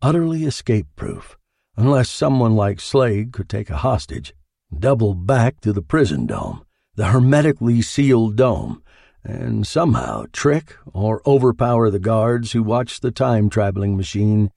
Utterly 0.00 0.44
escape 0.44 0.86
proof, 0.94 1.36
unless 1.76 2.08
someone 2.08 2.54
like 2.54 2.80
Slade 2.80 3.32
could 3.32 3.48
take 3.48 3.70
a 3.70 3.78
hostage, 3.78 4.34
double 4.76 5.14
back 5.14 5.60
to 5.60 5.72
the 5.72 5.82
prison 5.82 6.26
dome, 6.26 6.64
the 6.94 7.06
hermetically 7.06 7.82
sealed 7.82 8.36
dome, 8.36 8.82
and 9.24 9.66
somehow 9.66 10.26
trick 10.32 10.76
or 10.92 11.22
overpower 11.26 11.90
the 11.90 11.98
guards 11.98 12.52
who 12.52 12.62
watch 12.62 13.00
the 13.00 13.10
time 13.10 13.50
traveling 13.50 13.96
machine 13.96 14.50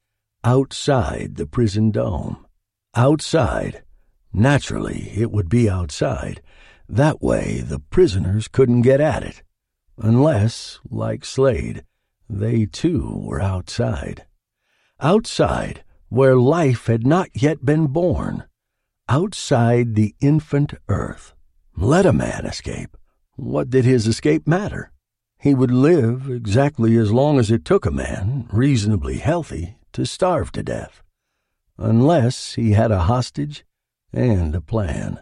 outside 0.43 1.35
the 1.35 1.45
prison 1.45 1.91
dome. 1.91 2.45
Outside. 2.95 3.83
Naturally, 4.33 5.11
it 5.15 5.31
would 5.31 5.49
be 5.49 5.69
outside. 5.69 6.41
That 6.91 7.21
way, 7.21 7.61
the 7.65 7.79
prisoners 7.79 8.49
couldn't 8.49 8.81
get 8.81 8.99
at 8.99 9.23
it. 9.23 9.43
Unless, 9.97 10.81
like 10.89 11.23
Slade, 11.23 11.85
they 12.29 12.65
too 12.65 13.17
were 13.23 13.41
outside. 13.41 14.25
Outside, 14.99 15.85
where 16.09 16.35
life 16.35 16.87
had 16.87 17.07
not 17.07 17.29
yet 17.33 17.63
been 17.63 17.87
born. 17.87 18.43
Outside 19.07 19.95
the 19.95 20.13
infant 20.19 20.73
earth. 20.89 21.33
Let 21.77 22.05
a 22.05 22.11
man 22.11 22.45
escape. 22.45 22.97
What 23.37 23.69
did 23.69 23.85
his 23.85 24.05
escape 24.05 24.45
matter? 24.45 24.91
He 25.39 25.55
would 25.55 25.71
live 25.71 26.29
exactly 26.29 26.97
as 26.97 27.13
long 27.13 27.39
as 27.39 27.49
it 27.49 27.63
took 27.63 27.85
a 27.85 27.91
man, 27.91 28.49
reasonably 28.51 29.19
healthy, 29.19 29.77
to 29.93 30.05
starve 30.05 30.51
to 30.51 30.61
death. 30.61 31.03
Unless 31.77 32.55
he 32.55 32.73
had 32.73 32.91
a 32.91 33.03
hostage 33.03 33.63
and 34.11 34.53
a 34.53 34.61
plan. 34.61 35.21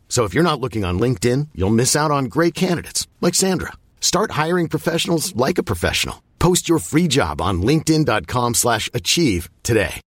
So 0.11 0.25
if 0.25 0.33
you're 0.33 0.43
not 0.43 0.59
looking 0.59 0.83
on 0.83 0.99
LinkedIn, 0.99 1.47
you'll 1.55 1.69
miss 1.69 1.95
out 1.95 2.11
on 2.11 2.25
great 2.25 2.53
candidates 2.53 3.07
like 3.21 3.33
Sandra. 3.33 3.71
Start 4.01 4.31
hiring 4.31 4.67
professionals 4.67 5.33
like 5.37 5.57
a 5.57 5.63
professional. 5.63 6.21
Post 6.37 6.67
your 6.67 6.79
free 6.79 7.07
job 7.07 7.39
on 7.39 7.61
linkedin.com 7.61 8.55
slash 8.55 8.89
achieve 8.93 9.49
today. 9.63 10.01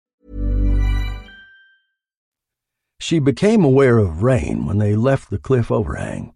She 3.00 3.19
became 3.19 3.63
aware 3.63 3.98
of 3.98 4.24
rain 4.24 4.65
when 4.65 4.77
they 4.77 4.98
left 4.98 5.29
the 5.29 5.38
cliff 5.38 5.72
overhang. 5.72 6.33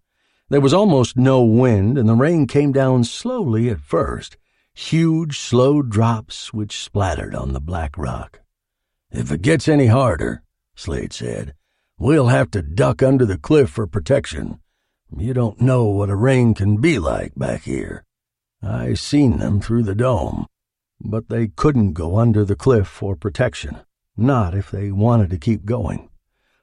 There 0.47 0.61
was 0.61 0.73
almost 0.73 1.17
no 1.17 1.43
wind, 1.43 1.97
and 1.97 2.07
the 2.07 2.15
rain 2.15 2.47
came 2.47 2.71
down 2.71 3.03
slowly 3.03 3.69
at 3.69 3.81
first, 3.81 4.37
huge, 4.73 5.39
slow 5.39 5.81
drops 5.81 6.53
which 6.53 6.81
splattered 6.81 7.35
on 7.35 7.51
the 7.51 7.59
black 7.59 7.97
rock. 7.97 8.39
If 9.11 9.29
it 9.29 9.41
gets 9.41 9.67
any 9.67 9.87
harder, 9.87 10.41
Slade 10.75 11.11
said, 11.11 11.53
we'll 11.99 12.27
have 12.27 12.51
to 12.51 12.61
duck 12.61 13.01
under 13.01 13.25
the 13.25 13.37
cliff 13.37 13.69
for 13.69 13.87
protection. 13.87 14.59
You 15.15 15.33
don't 15.33 15.61
know 15.61 15.85
what 15.85 16.09
a 16.09 16.15
rain 16.15 16.53
can 16.53 16.77
be 16.77 16.99
like 16.99 17.33
back 17.35 17.63
here. 17.63 18.03
I 18.61 18.93
seen 18.93 19.37
them 19.37 19.61
through 19.61 19.83
the 19.83 19.95
dome, 19.95 20.45
but 20.99 21.29
they 21.29 21.47
couldn't 21.47 21.93
go 21.93 22.17
under 22.17 22.43
the 22.43 22.55
cliff 22.55 22.87
for 22.87 23.15
protection, 23.15 23.77
not 24.15 24.53
if 24.53 24.69
they 24.69 24.91
wanted 24.91 25.29
to 25.31 25.37
keep 25.37 25.65
going. 25.65 26.09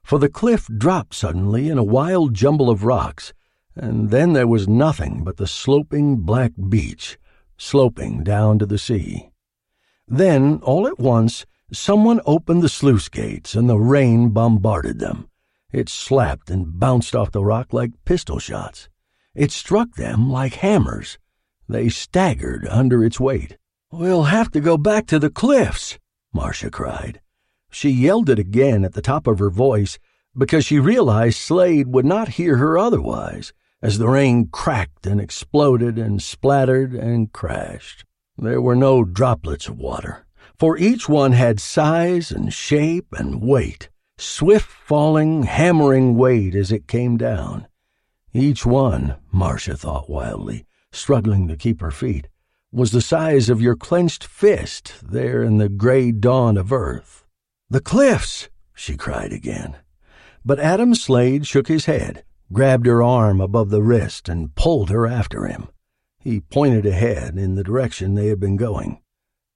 For 0.03 0.19
the 0.19 0.29
cliff 0.29 0.69
dropped 0.77 1.15
suddenly 1.15 1.69
in 1.69 1.79
a 1.79 1.85
wild 1.85 2.35
jumble 2.35 2.69
of 2.69 2.85
rocks, 2.85 3.33
and 3.75 4.11
then 4.11 4.35
there 4.35 4.47
was 4.47 4.69
nothing 4.69 5.25
but 5.25 5.37
the 5.37 5.47
sloping 5.47 6.17
black 6.19 6.53
beach, 6.69 7.19
sloping 7.57 8.23
down 8.23 8.59
to 8.59 8.67
the 8.67 8.79
sea. 8.79 9.31
Then, 10.07 10.61
all 10.63 10.87
at 10.87 10.99
once, 10.99 11.47
someone 11.73 12.21
opened 12.27 12.63
the 12.63 12.69
sluice 12.69 13.09
gates 13.09 13.55
and 13.55 13.69
the 13.69 13.79
rain 13.79 14.31
bombarded 14.31 14.99
them. 14.99 15.29
It 15.73 15.89
slapped 15.89 16.51
and 16.51 16.79
bounced 16.79 17.17
off 17.17 17.33
the 17.33 17.45
rock 17.45 17.73
like 17.73 18.05
pistol 18.05 18.39
shots. 18.39 18.89
It 19.35 19.51
struck 19.51 19.97
them 19.97 20.31
like 20.31 20.55
hammers. 20.55 21.19
They 21.69 21.89
staggered 21.89 22.67
under 22.69 23.05
its 23.05 23.19
weight. 23.19 23.57
We'll 23.91 24.25
have 24.25 24.51
to 24.53 24.61
go 24.61 24.77
back 24.77 25.07
to 25.07 25.19
the 25.19 25.31
cliffs, 25.31 25.99
Marcia 26.33 26.71
cried. 26.71 27.21
She 27.71 27.91
yelled 27.91 28.29
it 28.29 28.39
again 28.39 28.85
at 28.85 28.93
the 28.93 29.03
top 29.03 29.27
of 29.27 29.39
her 29.39 29.51
voice 29.51 29.99
because 30.37 30.65
she 30.65 30.79
realized 30.79 31.39
Slade 31.39 31.89
would 31.89 32.05
not 32.05 32.29
hear 32.31 32.57
her 32.57 32.79
otherwise 32.79 33.53
as 33.83 33.99
the 33.99 34.09
rain 34.09 34.49
cracked 34.49 35.07
and 35.07 35.21
exploded 35.21 35.99
and 35.99 36.23
splattered 36.23 36.95
and 36.95 37.33
crashed. 37.33 38.05
There 38.37 38.61
were 38.61 38.77
no 38.77 39.05
droplets 39.05 39.69
of 39.69 39.79
water, 39.79 40.27
for 40.59 40.77
each 40.77 41.09
one 41.09 41.33
had 41.33 41.61
size 41.61 42.31
and 42.31 42.53
shape 42.53 43.13
and 43.13 43.41
weight 43.41 43.89
swift 44.17 44.71
falling, 44.71 45.43
hammering 45.43 46.17
weight 46.17 46.55
as 46.55 46.71
it 46.71 46.87
came 46.87 47.17
down. 47.17 47.67
Each 48.33 48.65
one, 48.65 49.17
Marcia 49.33 49.77
thought 49.77 50.09
wildly, 50.09 50.67
struggling 50.93 51.49
to 51.49 51.57
keep 51.57 51.81
her 51.81 51.91
feet, 51.91 52.29
was 52.73 52.91
the 52.91 53.01
size 53.01 53.49
of 53.49 53.61
your 53.61 53.77
clenched 53.77 54.25
fist 54.25 54.95
there 55.03 55.43
in 55.43 55.59
the 55.59 55.69
gray 55.69 56.11
dawn 56.11 56.57
of 56.57 56.73
earth. 56.73 57.25
The 57.71 57.81
cliffs! 57.81 58.49
she 58.75 58.97
cried 58.97 59.33
again. 59.33 59.77
But 60.45 60.61
Adam 60.61 60.95
Slade 60.95 61.47
shook 61.47 61.69
his 61.69 61.87
head, 61.87 62.25
grabbed 62.53 62.87
her 62.87 63.03
arm 63.03 63.41
above 63.41 63.71
the 63.71 63.83
wrist, 63.83 64.29
and 64.29 64.55
pulled 64.55 64.91
her 64.91 65.07
after 65.07 65.47
him. 65.47 65.69
He 66.19 66.41
pointed 66.41 66.87
ahead 66.87 67.39
in 67.39 67.55
the 67.55 67.65
direction 67.65 68.15
they 68.15 68.29
had 68.29 68.41
been 68.41 68.57
going. 68.57 69.01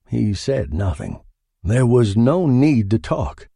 He 0.08 0.32
said 0.32 0.72
nothing. 0.72 1.20
There 1.62 1.86
was 1.86 2.16
no 2.16 2.46
need 2.46 2.90
to 2.90 2.98
talk. 2.98 3.48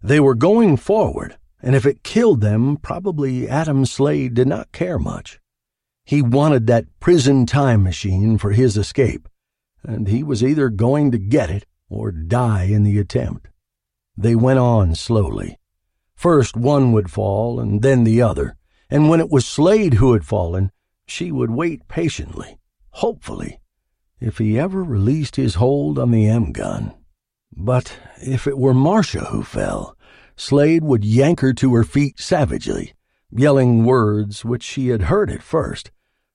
They 0.00 0.20
were 0.20 0.34
going 0.36 0.76
forward, 0.76 1.36
and 1.60 1.74
if 1.74 1.84
it 1.84 2.04
killed 2.04 2.40
them, 2.40 2.76
probably 2.76 3.48
Adam 3.48 3.84
Slade 3.84 4.34
did 4.34 4.46
not 4.46 4.70
care 4.70 4.98
much. 4.98 5.40
He 6.04 6.22
wanted 6.22 6.68
that 6.68 6.86
prison 7.00 7.44
time 7.44 7.82
machine 7.82 8.38
for 8.38 8.52
his 8.52 8.76
escape, 8.76 9.28
and 9.82 10.06
he 10.06 10.22
was 10.22 10.44
either 10.44 10.68
going 10.68 11.10
to 11.10 11.18
get 11.18 11.50
it 11.50 11.66
or 11.88 12.12
die 12.12 12.64
in 12.64 12.84
the 12.84 12.98
attempt. 12.98 13.48
They 14.16 14.36
went 14.36 14.60
on 14.60 14.94
slowly. 14.94 15.58
First 16.14 16.56
one 16.56 16.92
would 16.92 17.10
fall, 17.10 17.58
and 17.58 17.82
then 17.82 18.04
the 18.04 18.22
other, 18.22 18.56
and 18.88 19.08
when 19.08 19.18
it 19.18 19.30
was 19.30 19.44
Slade 19.44 19.94
who 19.94 20.12
had 20.12 20.24
fallen, 20.24 20.70
she 21.06 21.32
would 21.32 21.50
wait 21.50 21.88
patiently, 21.88 22.58
hopefully, 22.90 23.58
if 24.20 24.38
he 24.38 24.58
ever 24.58 24.82
released 24.82 25.36
his 25.36 25.56
hold 25.56 25.98
on 25.98 26.10
the 26.10 26.26
M 26.26 26.52
gun. 26.52 26.92
But 27.54 27.96
if 28.18 28.46
it 28.46 28.58
were 28.58 28.74
Marcia 28.74 29.26
who 29.26 29.42
fell, 29.42 29.96
Slade 30.36 30.84
would 30.84 31.04
yank 31.04 31.40
her 31.40 31.52
to 31.54 31.74
her 31.74 31.84
feet 31.84 32.20
savagely, 32.20 32.92
yelling 33.30 33.84
words 33.84 34.44
which 34.44 34.62
she 34.62 34.88
had 34.88 35.02
heard 35.02 35.30
at 35.30 35.42
first, 35.42 35.90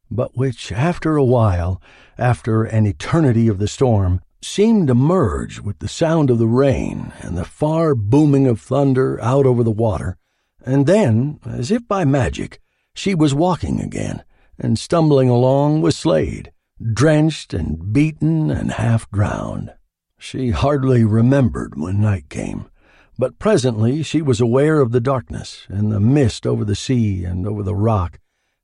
but 0.10 0.36
which, 0.36 0.72
after 0.72 1.16
a 1.16 1.24
while, 1.24 1.82
after 2.18 2.64
an 2.64 2.86
eternity 2.86 3.48
of 3.48 3.60
the 3.60 3.68
storm, 3.68 4.22
seemed 4.42 4.88
to 4.88 4.96
merge 4.96 5.60
with 5.60 5.80
the 5.80 5.88
sound 5.88 6.30
of 6.30 6.40
the 6.40 6.48
rain 6.48 7.14
and 7.22 7.38
the 7.38 7.46
far 7.46 7.94
booming 7.94 8.48
of 8.48 8.60
thunder 8.60 9.22
out 9.22 9.46
over 9.46 9.64
the 9.64 9.72
water, 9.72 10.18
and 10.66 10.88
then, 10.88 11.40
as 11.46 11.72
if 11.72 11.88
by 11.88 12.04
magic, 12.04 12.60
she 12.94 13.16
was 13.16 13.34
walking 13.34 13.80
again 13.80 14.24
and 14.60 14.78
stumbling 14.78 15.30
along 15.30 15.82
with 15.82 15.96
Slade, 15.96 16.52
drenched 16.94 17.54
and 17.54 17.94
beaten 17.94 18.50
and 18.50 18.72
half 18.72 19.10
drowned. 19.12 19.74
She 20.18 20.52
hardly 20.52 21.04
remembered 21.04 21.80
when 21.80 22.02
night 22.02 22.30
came 22.30 22.68
but 23.22 23.38
presently 23.38 24.02
she 24.02 24.20
was 24.20 24.42
aware 24.42 24.80
of 24.80 24.92
the 24.92 25.00
darkness 25.00 25.68
and 25.70 25.92
the 25.92 26.00
mist 26.00 26.48
over 26.48 26.66
the 26.66 26.76
sea 26.76 27.24
and 27.24 27.46
over 27.46 27.62
the 27.62 27.76
rock, 27.76 28.18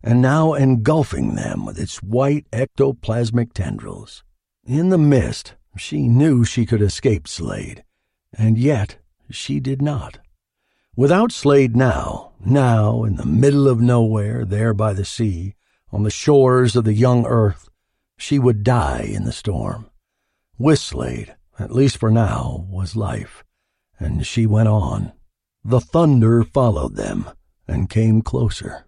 and 0.03 0.19
now 0.19 0.55
engulfing 0.55 1.35
them 1.35 1.63
with 1.63 1.79
its 1.79 2.01
white 2.01 2.49
ectoplasmic 2.51 3.53
tendrils. 3.53 4.23
In 4.65 4.89
the 4.89 4.97
mist, 4.97 5.53
she 5.77 6.07
knew 6.07 6.43
she 6.43 6.65
could 6.65 6.81
escape 6.81 7.27
Slade, 7.27 7.83
and 8.35 8.57
yet 8.57 8.97
she 9.29 9.59
did 9.59 9.79
not. 9.79 10.17
Without 10.95 11.31
Slade 11.31 11.75
now, 11.75 12.31
now 12.43 13.03
in 13.03 13.17
the 13.17 13.27
middle 13.27 13.67
of 13.67 13.79
nowhere, 13.79 14.43
there 14.43 14.73
by 14.73 14.93
the 14.93 15.05
sea, 15.05 15.53
on 15.91 16.01
the 16.01 16.09
shores 16.09 16.75
of 16.75 16.83
the 16.83 16.95
young 16.95 17.27
earth, 17.27 17.69
she 18.17 18.39
would 18.39 18.63
die 18.63 19.09
in 19.09 19.25
the 19.25 19.31
storm. 19.31 19.89
With 20.57 20.93
at 21.59 21.71
least 21.71 21.97
for 21.97 22.11
now, 22.11 22.65
was 22.69 22.95
life 22.95 23.43
and 23.99 24.25
she 24.25 24.45
went 24.45 24.67
on. 24.67 25.11
The 25.63 25.81
thunder 25.81 26.43
followed 26.43 26.95
them 26.95 27.29
and 27.67 27.89
came 27.89 28.21
closer. 28.21 28.85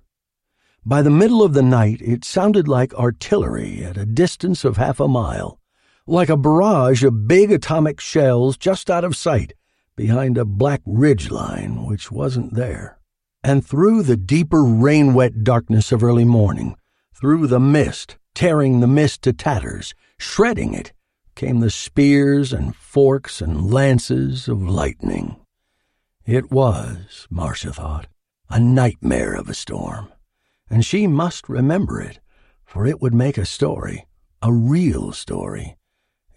By 0.85 1.01
the 1.01 1.09
middle 1.09 1.43
of 1.43 1.53
the 1.53 1.61
night, 1.61 2.01
it 2.01 2.23
sounded 2.23 2.67
like 2.67 2.93
artillery 2.93 3.83
at 3.83 3.97
a 3.97 4.05
distance 4.05 4.63
of 4.63 4.77
half 4.77 4.99
a 4.99 5.07
mile, 5.07 5.59
like 6.07 6.29
a 6.29 6.37
barrage 6.37 7.03
of 7.03 7.27
big 7.27 7.51
atomic 7.51 7.99
shells 7.99 8.57
just 8.57 8.89
out 8.89 9.03
of 9.03 9.15
sight 9.15 9.53
behind 9.95 10.37
a 10.37 10.45
black 10.45 10.81
ridge 10.85 11.29
line 11.29 11.85
which 11.85 12.11
wasn't 12.11 12.53
there. 12.53 12.97
And 13.43 13.65
through 13.65 14.03
the 14.03 14.17
deeper 14.17 14.63
rain 14.63 15.13
wet 15.13 15.43
darkness 15.43 15.91
of 15.91 16.03
early 16.03 16.25
morning, 16.25 16.75
through 17.13 17.47
the 17.47 17.59
mist, 17.59 18.17
tearing 18.39 18.79
the 18.79 18.87
mist 18.87 19.21
to 19.21 19.33
tatters, 19.33 19.93
shredding 20.17 20.73
it, 20.73 20.93
came 21.35 21.59
the 21.59 21.69
spears 21.69 22.53
and 22.53 22.73
forks 22.73 23.41
and 23.41 23.69
lances 23.69 24.47
of 24.47 24.61
lightning. 24.61 25.35
It 26.25 26.49
was, 26.49 27.27
Marcia 27.29 27.73
thought, 27.73 28.07
a 28.49 28.57
nightmare 28.57 29.33
of 29.33 29.49
a 29.49 29.53
storm, 29.53 30.07
and 30.69 30.85
she 30.85 31.05
must 31.05 31.49
remember 31.49 31.99
it, 31.99 32.21
for 32.63 32.87
it 32.87 33.01
would 33.01 33.13
make 33.13 33.37
a 33.37 33.45
story, 33.45 34.07
a 34.41 34.53
real 34.53 35.11
story, 35.11 35.75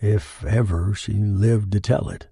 if 0.01 0.45
ever 0.45 0.95
she 0.95 1.13
lived 1.13 1.71
to 1.71 1.79
tell 1.79 2.09
it. 2.09 2.27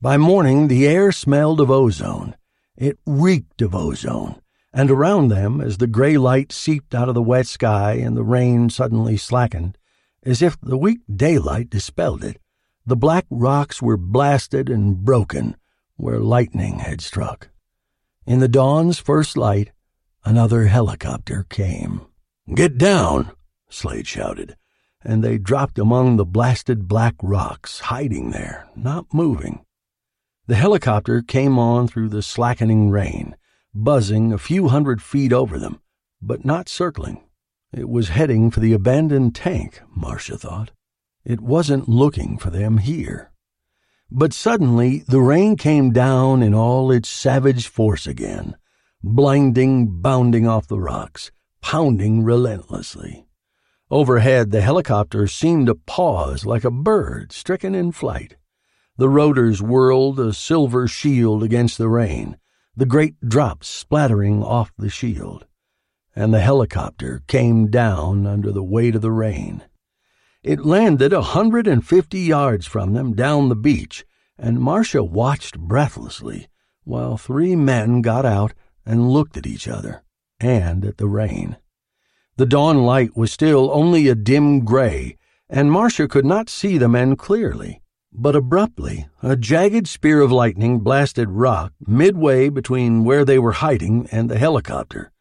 By 0.00 0.16
morning, 0.16 0.68
the 0.68 0.88
air 0.88 1.12
smelled 1.12 1.60
of 1.60 1.70
ozone. 1.70 2.34
It 2.78 2.98
reeked 3.04 3.60
of 3.60 3.74
ozone, 3.74 4.40
and 4.72 4.90
around 4.90 5.28
them, 5.28 5.60
as 5.60 5.78
the 5.78 5.86
gray 5.86 6.16
light 6.16 6.52
seeped 6.52 6.94
out 6.94 7.08
of 7.08 7.14
the 7.14 7.22
wet 7.22 7.46
sky 7.46 7.94
and 7.94 8.16
the 8.16 8.22
rain 8.22 8.70
suddenly 8.70 9.16
slackened, 9.16 9.76
as 10.22 10.42
if 10.42 10.60
the 10.60 10.76
weak 10.76 11.00
daylight 11.14 11.70
dispelled 11.70 12.22
it, 12.22 12.40
the 12.86 12.96
black 12.96 13.26
rocks 13.30 13.82
were 13.82 13.96
blasted 13.96 14.68
and 14.68 15.04
broken 15.04 15.56
where 15.96 16.20
lightning 16.20 16.78
had 16.78 17.00
struck. 17.00 17.48
In 18.26 18.40
the 18.40 18.48
dawn's 18.48 18.98
first 18.98 19.36
light, 19.36 19.70
another 20.24 20.66
helicopter 20.66 21.46
came. 21.48 22.06
Get 22.54 22.78
down, 22.78 23.32
Slade 23.68 24.06
shouted, 24.06 24.56
and 25.02 25.22
they 25.22 25.38
dropped 25.38 25.78
among 25.78 26.16
the 26.16 26.24
blasted 26.24 26.88
black 26.88 27.14
rocks, 27.22 27.80
hiding 27.80 28.30
there, 28.30 28.68
not 28.74 29.06
moving. 29.12 29.64
The 30.46 30.56
helicopter 30.56 31.22
came 31.22 31.58
on 31.58 31.86
through 31.86 32.08
the 32.08 32.22
slackening 32.22 32.90
rain, 32.90 33.36
buzzing 33.74 34.32
a 34.32 34.38
few 34.38 34.68
hundred 34.68 35.02
feet 35.02 35.32
over 35.32 35.58
them, 35.58 35.80
but 36.20 36.44
not 36.44 36.68
circling. 36.68 37.22
It 37.72 37.88
was 37.88 38.08
heading 38.08 38.50
for 38.50 38.60
the 38.60 38.72
abandoned 38.72 39.34
tank, 39.34 39.80
Marcia 39.94 40.36
thought. 40.36 40.72
It 41.24 41.40
wasn't 41.40 41.88
looking 41.88 42.38
for 42.38 42.50
them 42.50 42.78
here. 42.78 43.30
But 44.10 44.32
suddenly 44.32 45.04
the 45.06 45.20
rain 45.20 45.56
came 45.56 45.92
down 45.92 46.42
in 46.42 46.52
all 46.52 46.90
its 46.90 47.08
savage 47.08 47.68
force 47.68 48.06
again, 48.06 48.56
blinding, 49.02 50.00
bounding 50.00 50.48
off 50.48 50.66
the 50.66 50.80
rocks, 50.80 51.30
pounding 51.60 52.24
relentlessly. 52.24 53.26
Overhead, 53.88 54.50
the 54.50 54.60
helicopter 54.60 55.26
seemed 55.26 55.66
to 55.66 55.74
pause 55.74 56.44
like 56.44 56.64
a 56.64 56.70
bird 56.70 57.32
stricken 57.32 57.74
in 57.74 57.92
flight. 57.92 58.36
The 58.96 59.08
rotors 59.08 59.62
whirled 59.62 60.18
a 60.18 60.32
silver 60.32 60.88
shield 60.88 61.42
against 61.42 61.78
the 61.78 61.88
rain, 61.88 62.36
the 62.80 62.86
great 62.86 63.20
drops 63.20 63.68
splattering 63.68 64.42
off 64.42 64.72
the 64.78 64.88
shield 64.88 65.44
and 66.16 66.32
the 66.32 66.40
helicopter 66.40 67.22
came 67.26 67.66
down 67.66 68.26
under 68.26 68.50
the 68.50 68.62
weight 68.62 68.94
of 68.94 69.02
the 69.02 69.10
rain. 69.10 69.62
It 70.42 70.64
landed 70.64 71.12
a 71.12 71.20
hundred 71.20 71.66
and 71.66 71.86
fifty 71.86 72.20
yards 72.20 72.66
from 72.66 72.94
them 72.94 73.12
down 73.12 73.50
the 73.50 73.54
beach, 73.54 74.06
and 74.38 74.58
Marcia 74.58 75.04
watched 75.04 75.58
breathlessly 75.58 76.48
while 76.84 77.18
three 77.18 77.54
men 77.54 78.00
got 78.00 78.24
out 78.24 78.54
and 78.86 79.10
looked 79.10 79.36
at 79.36 79.46
each 79.46 79.68
other 79.68 80.02
and 80.40 80.82
at 80.86 80.96
the 80.96 81.06
rain. 81.06 81.58
The 82.36 82.46
dawn 82.46 82.84
light 82.84 83.14
was 83.14 83.30
still 83.30 83.70
only 83.74 84.08
a 84.08 84.14
dim 84.14 84.64
gray, 84.64 85.18
and 85.50 85.70
Marcia 85.70 86.08
could 86.08 86.24
not 86.24 86.48
see 86.48 86.78
the 86.78 86.88
men 86.88 87.14
clearly. 87.14 87.79
But 88.12 88.36
abruptly, 88.36 89.08
a 89.22 89.36
jagged 89.36 89.86
spear 89.86 90.20
of 90.20 90.32
lightning 90.32 90.80
blasted 90.80 91.30
rock 91.30 91.72
midway 91.86 92.48
between 92.48 93.04
where 93.04 93.24
they 93.24 93.38
were 93.38 93.52
hiding 93.52 94.08
and 94.10 94.28
the 94.28 94.38
helicopter. 94.38 95.12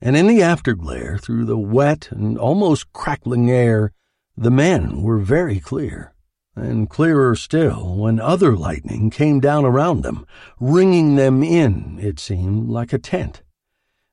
And 0.00 0.16
in 0.16 0.26
the 0.26 0.40
afterglare, 0.40 1.18
through 1.18 1.46
the 1.46 1.58
wet 1.58 2.08
and 2.12 2.38
almost 2.38 2.92
crackling 2.92 3.50
air, 3.50 3.92
the 4.36 4.50
men 4.50 5.02
were 5.02 5.18
very 5.18 5.58
clear. 5.58 6.12
And 6.54 6.88
clearer 6.88 7.34
still 7.34 7.96
when 7.96 8.20
other 8.20 8.56
lightning 8.56 9.10
came 9.10 9.40
down 9.40 9.64
around 9.64 10.02
them, 10.02 10.26
ringing 10.60 11.16
them 11.16 11.42
in, 11.42 11.98
it 12.00 12.20
seemed, 12.20 12.68
like 12.68 12.92
a 12.92 12.98
tent. 12.98 13.42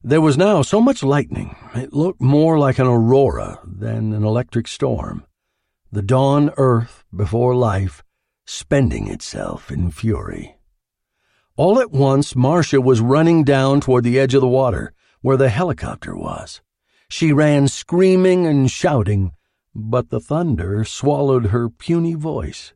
There 0.01 0.21
was 0.21 0.37
now 0.37 0.61
so 0.61 0.81
much 0.81 1.03
lightning, 1.03 1.55
it 1.75 1.93
looked 1.93 2.21
more 2.21 2.57
like 2.57 2.79
an 2.79 2.87
aurora 2.87 3.59
than 3.63 4.13
an 4.13 4.23
electric 4.23 4.67
storm. 4.67 5.25
The 5.91 6.01
dawn 6.01 6.51
earth 6.57 7.03
before 7.13 7.53
life 7.53 8.01
spending 8.45 9.07
itself 9.07 9.71
in 9.71 9.91
fury. 9.91 10.57
All 11.55 11.79
at 11.79 11.91
once, 11.91 12.35
Marcia 12.35 12.81
was 12.81 13.01
running 13.01 13.43
down 13.43 13.81
toward 13.81 14.03
the 14.03 14.19
edge 14.19 14.33
of 14.33 14.41
the 14.41 14.47
water, 14.47 14.93
where 15.21 15.37
the 15.37 15.49
helicopter 15.49 16.15
was. 16.15 16.61
She 17.09 17.33
ran 17.33 17.67
screaming 17.67 18.47
and 18.47 18.71
shouting, 18.71 19.33
but 19.75 20.09
the 20.09 20.19
thunder 20.19 20.83
swallowed 20.83 21.47
her 21.47 21.69
puny 21.69 22.13
voice. 22.13 22.73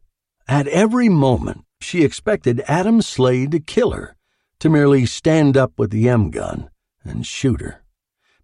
At 0.47 0.67
every 0.67 1.10
moment, 1.10 1.65
she 1.82 2.04
expected 2.04 2.63
Adam 2.67 3.01
Slade 3.01 3.51
to 3.51 3.60
kill 3.60 3.91
her, 3.91 4.15
to 4.60 4.69
merely 4.69 5.06
stand 5.06 5.58
up 5.58 5.73
with 5.78 5.91
the 5.91 6.08
M 6.08 6.30
gun 6.30 6.69
and 7.04 7.25
shoot 7.25 7.62
her. 7.62 7.84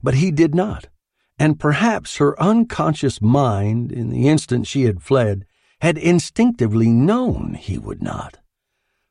But 0.01 0.15
he 0.15 0.31
did 0.31 0.55
not, 0.55 0.87
and 1.37 1.59
perhaps 1.59 2.17
her 2.17 2.41
unconscious 2.41 3.21
mind, 3.21 3.91
in 3.91 4.09
the 4.09 4.27
instant 4.27 4.67
she 4.67 4.83
had 4.83 5.01
fled, 5.01 5.45
had 5.81 5.97
instinctively 5.97 6.89
known 6.89 7.55
he 7.55 7.77
would 7.77 8.01
not. 8.01 8.37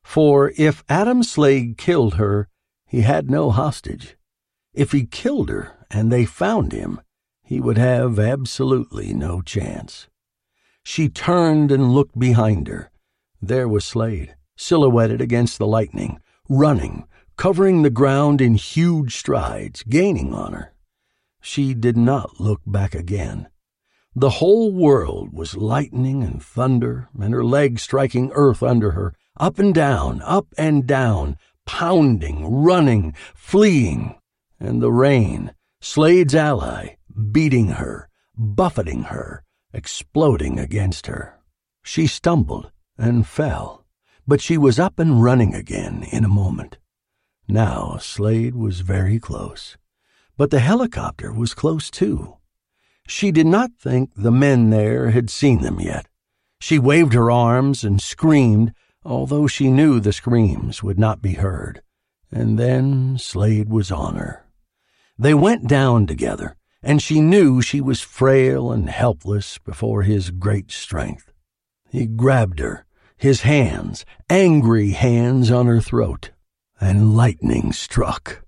For 0.02 0.52
if 0.56 0.85
Adam 0.88 1.22
Slade 1.22 1.76
killed 1.76 2.14
her, 2.14 2.48
he 2.87 3.02
had 3.02 3.30
no 3.30 3.50
hostage. 3.50 4.16
If 4.72 4.92
he 4.92 5.04
killed 5.04 5.48
her 5.48 5.87
and 5.90 6.11
they 6.11 6.24
found 6.24 6.72
him, 6.72 7.00
he 7.42 7.61
would 7.61 7.78
have 7.78 8.18
absolutely 8.18 9.12
no 9.12 9.42
chance. 9.42 10.09
She 10.85 11.09
turned 11.09 11.72
and 11.72 11.92
looked 11.92 12.18
behind 12.18 12.68
her. 12.68 12.90
There 13.42 13.68
was 13.68 13.85
Slade, 13.85 14.37
silhouetted 14.56 15.20
against 15.20 15.59
the 15.59 15.66
lightning, 15.66 16.20
running, 16.48 17.06
covering 17.37 17.83
the 17.83 17.90
ground 17.90 18.40
in 18.40 18.54
huge 18.54 19.16
strides, 19.16 19.83
gaining 19.83 20.33
on 20.33 20.52
her. 20.52 20.72
She 21.40 21.74
did 21.74 21.96
not 21.96 22.38
look 22.38 22.61
back 22.66 22.94
again. 22.94 23.48
The 24.14 24.31
whole 24.31 24.73
world 24.73 25.33
was 25.33 25.57
lightning 25.57 26.25
and 26.25 26.42
thunder, 26.42 27.09
and 27.18 27.33
her 27.33 27.44
legs 27.44 27.83
striking 27.83 28.33
earth 28.35 28.61
under 28.61 28.90
her, 28.90 29.14
up 29.37 29.61
and 29.61 29.73
down, 29.73 30.20
up 30.23 30.49
and 30.59 30.85
down, 30.85 31.37
pounding, 31.64 32.44
running, 32.64 33.14
fleeing, 33.37 34.16
and 34.59 34.83
the 34.83 34.90
rain, 34.90 35.55
Slade's 35.81 36.35
ally, 36.35 36.96
beating 37.31 37.68
her, 37.68 38.09
buffeting 38.37 39.05
her, 39.05 39.44
exploding 39.73 40.59
against 40.59 41.07
her. 41.07 41.38
She 41.85 42.09
stumbled 42.09 42.73
and 42.99 43.27
fell, 43.27 43.87
but 44.27 44.40
she 44.40 44.59
was 44.59 44.81
up 44.81 44.99
and 44.99 45.23
running 45.23 45.55
again 45.55 46.03
in 46.11 46.25
a 46.25 46.29
moment. 46.29 46.79
Now 47.46 47.96
Slade 47.99 48.57
was 48.57 48.81
very 48.81 49.20
close, 49.20 49.77
but 50.37 50.51
the 50.51 50.61
helicopter 50.61 51.33
was 51.33 51.55
close 51.55 51.90
too. 51.90 52.38
She 53.11 53.33
did 53.33 53.49
not 53.49 53.73
think 53.77 54.12
the 54.14 54.31
men 54.31 54.70
there 54.70 55.11
had 55.11 55.31
seen 55.31 55.62
them 55.62 55.81
yet. 55.81 56.07
She 56.61 56.79
waved 56.79 57.12
her 57.12 57.29
arms 57.29 57.83
and 57.83 58.01
screamed, 58.01 58.73
although 59.05 59.49
she 59.49 59.68
knew 59.68 59.99
the 59.99 60.12
screams 60.12 60.85
would 60.85 60.99
not 60.99 61.20
be 61.20 61.33
heard. 61.33 61.83
And 62.31 62.57
then 62.57 63.18
Slade 63.18 63.68
was 63.68 63.90
on 63.90 64.14
her. 64.14 64.46
They 65.18 65.35
went 65.35 65.66
down 65.66 66.07
together, 66.07 66.55
and 66.85 67.03
she 67.03 67.20
knew 67.20 67.61
she 67.61 67.81
was 67.81 68.01
frail 68.01 68.70
and 68.70 68.88
helpless 68.88 69.59
before 69.59 70.03
his 70.03 70.31
great 70.31 70.70
strength. 70.70 71.33
He 71.90 72.07
grabbed 72.07 72.61
her, 72.61 72.87
his 73.16 73.40
hands, 73.40 74.05
angry 74.31 74.90
hands 74.92 75.51
on 75.51 75.66
her 75.66 75.81
throat, 75.81 76.31
and 76.81 77.16
lightning 77.16 77.73
struck. 77.73 78.44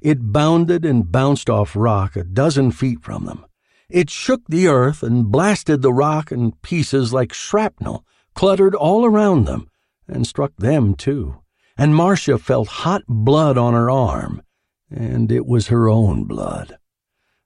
It 0.00 0.32
bounded 0.32 0.84
and 0.84 1.10
bounced 1.10 1.50
off 1.50 1.74
rock 1.74 2.14
a 2.14 2.22
dozen 2.22 2.70
feet 2.70 3.02
from 3.02 3.24
them, 3.26 3.44
it 3.90 4.10
shook 4.10 4.42
the 4.48 4.66
earth 4.68 5.02
and 5.02 5.30
blasted 5.30 5.82
the 5.82 5.92
rock 5.92 6.30
in 6.30 6.52
pieces 6.62 7.12
like 7.12 7.32
shrapnel, 7.32 8.04
cluttered 8.34 8.74
all 8.74 9.04
around 9.04 9.46
them, 9.46 9.68
and 10.06 10.26
struck 10.26 10.54
them 10.56 10.94
too. 10.94 11.36
And 11.76 11.94
Marcia 11.94 12.38
felt 12.38 12.68
hot 12.68 13.02
blood 13.06 13.56
on 13.56 13.72
her 13.72 13.90
arm, 13.90 14.42
and 14.90 15.30
it 15.32 15.46
was 15.46 15.68
her 15.68 15.88
own 15.88 16.24
blood. 16.24 16.78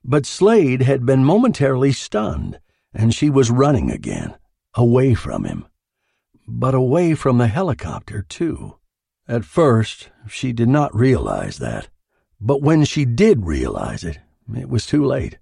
But 0.05 0.27
Slade 0.27 0.83
had 0.83 1.07
been 1.07 1.25
momentarily 1.25 1.93
stunned, 1.93 2.59
and 2.93 3.15
she 3.15 3.31
was 3.31 3.51
running 3.51 3.91
again, 3.91 4.35
away 4.75 5.15
from 5.15 5.45
him. 5.45 5.67
But 6.49 6.75
away 6.75 7.15
from 7.15 7.39
the 7.39 7.47
helicopter, 7.47 8.23
too. 8.29 8.79
At 9.29 9.45
first, 9.45 10.11
she 10.29 10.53
did 10.53 10.69
not 10.69 10.95
realize 10.95 11.59
that. 11.59 11.89
But 12.41 12.63
when 12.63 12.85
she 12.85 13.05
did 13.05 13.47
realize 13.47 14.03
it, 14.03 14.19
it 14.53 14.69
was 14.69 14.85
too 14.85 15.05
late. 15.05 15.39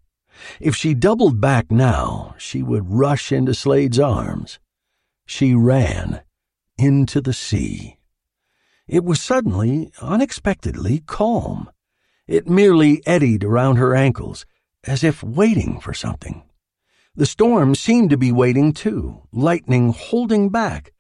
If 0.61 0.77
she 0.77 0.95
doubled 0.95 1.41
back 1.41 1.71
now, 1.71 2.35
she 2.39 2.63
would 2.63 2.91
rush 2.91 3.33
into 3.33 3.55
Slade's 3.55 3.99
arms. 3.99 4.59
She 5.27 5.55
ran 5.55 6.23
into 6.79 7.21
the 7.21 7.33
sea. 7.33 7.99
It 8.87 9.05
was 9.05 9.23
suddenly, 9.23 9.93
unexpectedly 10.01 11.03
calm. 11.07 11.71
It 12.27 12.49
merely 12.49 13.07
eddied 13.07 13.45
around 13.45 13.77
her 13.77 13.95
ankles, 13.95 14.47
as 14.85 15.05
if 15.05 15.23
waiting 15.23 15.79
for 15.81 15.95
something. 15.95 16.43
The 17.15 17.27
storm 17.27 17.75
seemed 17.75 18.11
to 18.11 18.17
be 18.17 18.33
waiting 18.33 18.73
too, 18.73 19.23
lightning 19.33 19.93
holding 19.93 20.49
back. 20.49 20.93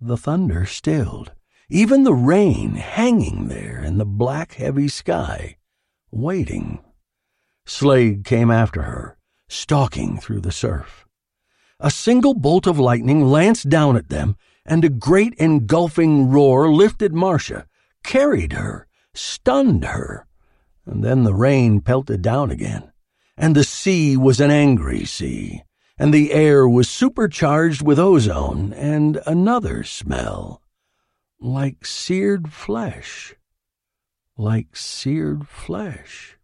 The 0.00 0.16
thunder 0.16 0.66
stilled, 0.66 1.32
even 1.68 2.04
the 2.04 2.14
rain 2.14 2.76
hanging 2.76 3.48
there 3.48 3.82
in 3.82 3.98
the 3.98 4.06
black, 4.06 4.54
heavy 4.54 4.88
sky, 4.88 5.56
waiting 6.10 6.80
Slade 7.68 8.24
came 8.24 8.50
after 8.50 8.82
her, 8.82 9.18
stalking 9.46 10.18
through 10.18 10.40
the 10.40 10.50
surf. 10.50 11.06
A 11.78 11.90
single 11.90 12.32
bolt 12.32 12.66
of 12.66 12.78
lightning 12.78 13.26
lanced 13.26 13.68
down 13.68 13.94
at 13.94 14.08
them, 14.08 14.36
and 14.64 14.82
a 14.82 14.88
great 14.88 15.34
engulfing 15.34 16.30
roar 16.30 16.72
lifted 16.72 17.12
Marcia, 17.12 17.66
carried 18.02 18.54
her, 18.54 18.86
stunned 19.12 19.84
her. 19.84 20.26
And 20.86 21.04
then 21.04 21.24
the 21.24 21.34
rain 21.34 21.82
pelted 21.82 22.22
down 22.22 22.50
again, 22.50 22.90
and 23.36 23.54
the 23.54 23.64
sea 23.64 24.16
was 24.16 24.40
an 24.40 24.50
angry 24.50 25.04
sea, 25.04 25.62
and 25.98 26.12
the 26.12 26.32
air 26.32 26.66
was 26.66 26.88
supercharged 26.88 27.82
with 27.82 27.98
ozone 27.98 28.72
and 28.72 29.20
another 29.26 29.84
smell. 29.84 30.62
Like 31.38 31.84
seared 31.84 32.50
flesh. 32.50 33.34
Like 34.38 34.74
seared 34.74 35.46
flesh. 35.46 36.37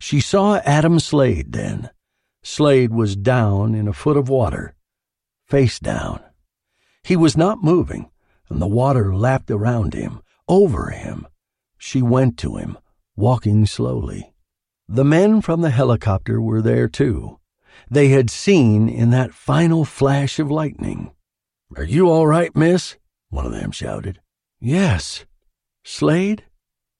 She 0.00 0.20
saw 0.20 0.58
Adam 0.58 1.00
Slade 1.00 1.52
then. 1.52 1.90
Slade 2.42 2.92
was 2.92 3.16
down 3.16 3.74
in 3.74 3.88
a 3.88 3.92
foot 3.92 4.16
of 4.16 4.28
water, 4.28 4.74
face 5.46 5.78
down. 5.78 6.20
He 7.02 7.16
was 7.16 7.36
not 7.36 7.62
moving, 7.62 8.10
and 8.48 8.62
the 8.62 8.66
water 8.66 9.14
lapped 9.14 9.50
around 9.50 9.94
him, 9.94 10.22
over 10.46 10.90
him. 10.90 11.26
She 11.76 12.00
went 12.00 12.38
to 12.38 12.56
him, 12.56 12.78
walking 13.16 13.66
slowly. 13.66 14.32
The 14.88 15.04
men 15.04 15.42
from 15.42 15.60
the 15.60 15.70
helicopter 15.70 16.40
were 16.40 16.62
there 16.62 16.88
too. 16.88 17.38
They 17.90 18.08
had 18.08 18.30
seen 18.30 18.88
in 18.88 19.10
that 19.10 19.34
final 19.34 19.84
flash 19.84 20.38
of 20.38 20.50
lightning. 20.50 21.12
Are 21.76 21.84
you 21.84 22.08
all 22.08 22.26
right, 22.26 22.54
miss? 22.56 22.96
One 23.30 23.46
of 23.46 23.52
them 23.52 23.70
shouted. 23.72 24.20
Yes. 24.60 25.26
Slade? 25.84 26.44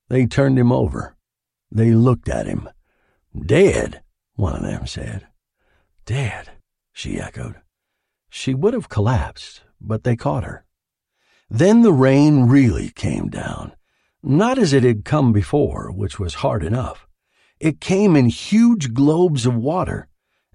They 0.09 0.27
turned 0.27 0.59
him 0.59 0.71
over. 0.71 1.17
They 1.71 1.93
looked 1.93 2.29
at 2.29 2.47
him. 2.47 2.69
Dead, 3.37 4.03
one 4.35 4.55
of 4.55 4.63
them 4.63 4.87
said. 4.87 5.27
Dead, 6.07 6.51
she 6.93 7.21
echoed. 7.21 7.57
She 8.31 8.55
would 8.55 8.75
have 8.75 8.89
collapsed, 8.89 9.63
but 9.81 10.05
they 10.05 10.17
caught 10.17 10.45
her. 10.45 10.65
Then 11.51 11.83
the 11.83 11.93
rain 11.93 12.47
really 12.47 12.91
came 12.91 13.29
down, 13.29 13.73
not 14.23 14.59
as 14.59 14.73
it 14.73 14.85
had 14.85 15.05
come 15.05 15.33
before, 15.33 15.91
which 15.91 16.19
was 16.19 16.35
hard 16.35 16.63
enough. 16.63 17.07
It 17.59 17.81
came 17.81 18.17
in 18.17 18.27
huge 18.27 18.93
globes 18.93 19.47
of 19.47 19.57
water, 19.57 20.09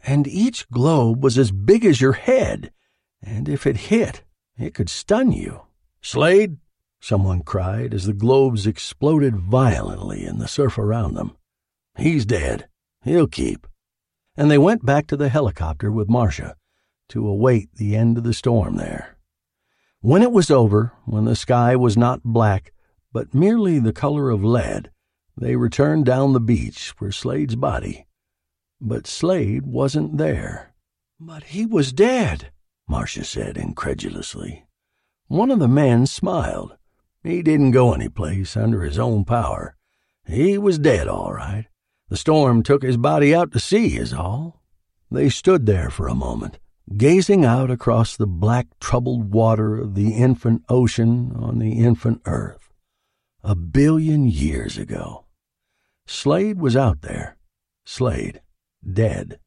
and 0.03 0.27
each 0.27 0.69
globe 0.69 1.23
was 1.23 1.37
as 1.37 1.51
big 1.51 1.85
as 1.85 2.01
your 2.01 2.13
head, 2.13 2.71
and 3.21 3.49
if 3.49 3.65
it 3.65 3.77
hit, 3.77 4.23
it 4.57 4.73
could 4.73 4.89
stun 4.89 5.31
you. 5.31 5.61
Slade, 6.01 6.57
someone 6.99 7.41
cried 7.41 7.93
as 7.93 8.05
the 8.05 8.13
globes 8.13 8.67
exploded 8.67 9.35
violently 9.37 10.25
in 10.25 10.39
the 10.39 10.47
surf 10.47 10.77
around 10.77 11.15
them. 11.15 11.35
He's 11.97 12.25
dead. 12.25 12.67
He'll 13.03 13.27
keep. 13.27 13.67
And 14.35 14.49
they 14.49 14.57
went 14.57 14.85
back 14.85 15.07
to 15.07 15.17
the 15.17 15.29
helicopter 15.29 15.91
with 15.91 16.09
Marcia 16.09 16.55
to 17.09 17.27
await 17.27 17.75
the 17.75 17.95
end 17.95 18.17
of 18.17 18.23
the 18.23 18.33
storm 18.33 18.77
there. 18.77 19.17
When 20.01 20.21
it 20.21 20.31
was 20.31 20.49
over, 20.49 20.93
when 21.05 21.25
the 21.25 21.35
sky 21.35 21.75
was 21.75 21.95
not 21.95 22.23
black, 22.23 22.73
but 23.11 23.33
merely 23.33 23.79
the 23.79 23.93
color 23.93 24.31
of 24.31 24.43
lead, 24.43 24.91
they 25.37 25.55
returned 25.55 26.05
down 26.05 26.33
the 26.33 26.39
beach 26.39 26.93
for 26.97 27.11
Slade's 27.11 27.55
body. 27.55 28.07
But 28.81 29.07
Slade 29.07 29.65
wasn't 29.65 30.17
there. 30.17 30.73
But 31.19 31.43
he 31.43 31.65
was 31.65 31.93
dead, 31.93 32.51
Marcia 32.87 33.23
said 33.23 33.57
incredulously. 33.57 34.65
One 35.27 35.51
of 35.51 35.59
the 35.59 35.67
men 35.67 36.05
smiled. 36.05 36.75
He 37.23 37.41
didn't 37.41 37.71
go 37.71 37.93
any 37.93 38.09
place 38.09 38.57
under 38.57 38.81
his 38.81 38.99
own 38.99 39.23
power. 39.23 39.75
He 40.25 40.57
was 40.57 40.79
dead, 40.79 41.07
all 41.07 41.33
right. 41.33 41.67
The 42.13 42.17
storm 42.17 42.61
took 42.61 42.83
his 42.83 42.95
body 42.95 43.33
out 43.33 43.51
to 43.53 43.59
sea, 43.59 43.97
is 43.97 44.13
all. 44.13 44.61
They 45.09 45.29
stood 45.29 45.65
there 45.65 45.89
for 45.89 46.07
a 46.07 46.13
moment, 46.13 46.59
gazing 46.95 47.43
out 47.43 47.71
across 47.71 48.15
the 48.15 48.27
black, 48.27 48.67
troubled 48.79 49.33
water 49.33 49.77
of 49.77 49.95
the 49.95 50.13
infant 50.13 50.63
ocean 50.69 51.31
on 51.35 51.57
the 51.57 51.71
infant 51.71 52.21
earth. 52.25 52.71
A 53.43 53.55
billion 53.55 54.27
years 54.27 54.77
ago. 54.77 55.25
Slade 56.05 56.59
was 56.59 56.75
out 56.75 57.01
there. 57.01 57.35
Slade, 57.83 58.43
dead. 58.87 59.39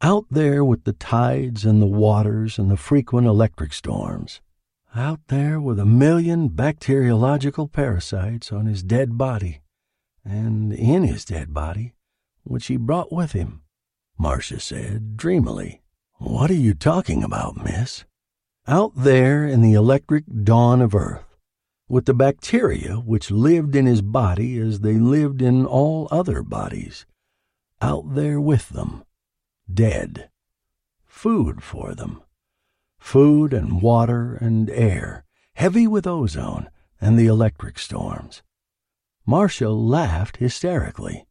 Out 0.00 0.24
there 0.30 0.64
with 0.64 0.84
the 0.84 0.94
tides 0.94 1.66
and 1.66 1.82
the 1.82 1.86
waters 1.86 2.58
and 2.58 2.70
the 2.70 2.78
frequent 2.78 3.26
electric 3.26 3.74
storms. 3.74 4.40
Out 4.94 5.20
there 5.28 5.60
with 5.60 5.78
a 5.78 5.84
million 5.84 6.48
bacteriological 6.48 7.68
parasites 7.68 8.50
on 8.50 8.64
his 8.64 8.82
dead 8.82 9.18
body. 9.18 9.60
And 10.24 10.72
in 10.72 11.04
his 11.04 11.26
dead 11.26 11.52
body, 11.52 11.92
which 12.48 12.66
he 12.66 12.76
brought 12.76 13.12
with 13.12 13.32
him. 13.32 13.62
Marcia 14.18 14.58
said 14.58 15.16
dreamily. 15.16 15.82
What 16.14 16.50
are 16.50 16.54
you 16.54 16.74
talking 16.74 17.22
about, 17.22 17.62
miss? 17.62 18.04
Out 18.66 18.92
there 18.96 19.46
in 19.46 19.62
the 19.62 19.74
electric 19.74 20.24
dawn 20.42 20.82
of 20.82 20.94
Earth, 20.94 21.36
with 21.88 22.06
the 22.06 22.14
bacteria 22.14 22.96
which 22.96 23.30
lived 23.30 23.76
in 23.76 23.86
his 23.86 24.02
body 24.02 24.58
as 24.58 24.80
they 24.80 24.94
lived 24.94 25.40
in 25.40 25.64
all 25.64 26.08
other 26.10 26.42
bodies, 26.42 27.06
out 27.80 28.14
there 28.14 28.40
with 28.40 28.70
them, 28.70 29.04
dead. 29.72 30.28
Food 31.06 31.62
for 31.62 31.94
them. 31.94 32.22
Food 32.98 33.52
and 33.52 33.80
water 33.80 34.34
and 34.34 34.68
air, 34.70 35.24
heavy 35.54 35.86
with 35.86 36.06
ozone 36.06 36.68
and 37.00 37.16
the 37.16 37.26
electric 37.26 37.78
storms. 37.78 38.42
Marcia 39.24 39.70
laughed 39.70 40.38
hysterically. 40.38 41.27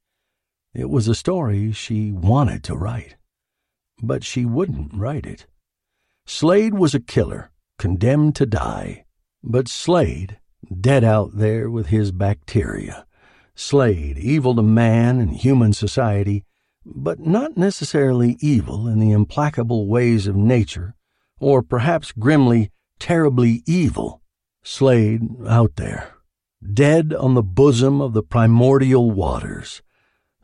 It 0.78 0.90
was 0.90 1.10
a 1.10 1.16
story 1.16 1.74
she 1.74 2.14
wanted 2.14 2.64
to 2.66 2.76
write 2.76 3.18
but 4.02 4.24
she 4.24 4.46
wouldn't 4.46 4.94
write 4.94 5.26
it. 5.26 5.46
Slade 6.26 6.74
was 6.74 6.94
a 6.94 7.00
killer, 7.00 7.52
condemned 7.78 8.36
to 8.36 8.46
die. 8.46 9.06
But 9.44 9.68
Slade, 9.68 10.40
dead 10.82 11.04
out 11.04 11.38
there 11.38 11.70
with 11.70 11.88
his 11.88 12.12
bacteria. 12.12 13.06
Slade, 13.56 14.18
evil 14.18 14.56
to 14.56 14.62
man 14.62 15.20
and 15.20 15.36
human 15.36 15.74
society, 15.74 16.44
but 16.86 17.20
not 17.20 17.58
necessarily 17.58 18.38
evil 18.40 18.88
in 18.88 19.00
the 19.00 19.12
implacable 19.12 19.88
ways 19.88 20.28
of 20.28 20.36
nature, 20.36 20.96
or 21.40 21.62
perhaps 21.62 22.12
grimly, 22.12 22.72
terribly 23.00 23.64
evil. 23.66 24.22
Slade 24.64 25.22
out 25.48 25.76
there, 25.78 26.14
dead 26.74 27.14
on 27.14 27.34
the 27.34 27.44
bosom 27.44 28.02
of 28.02 28.14
the 28.14 28.24
primordial 28.24 29.12
waters. 29.12 29.82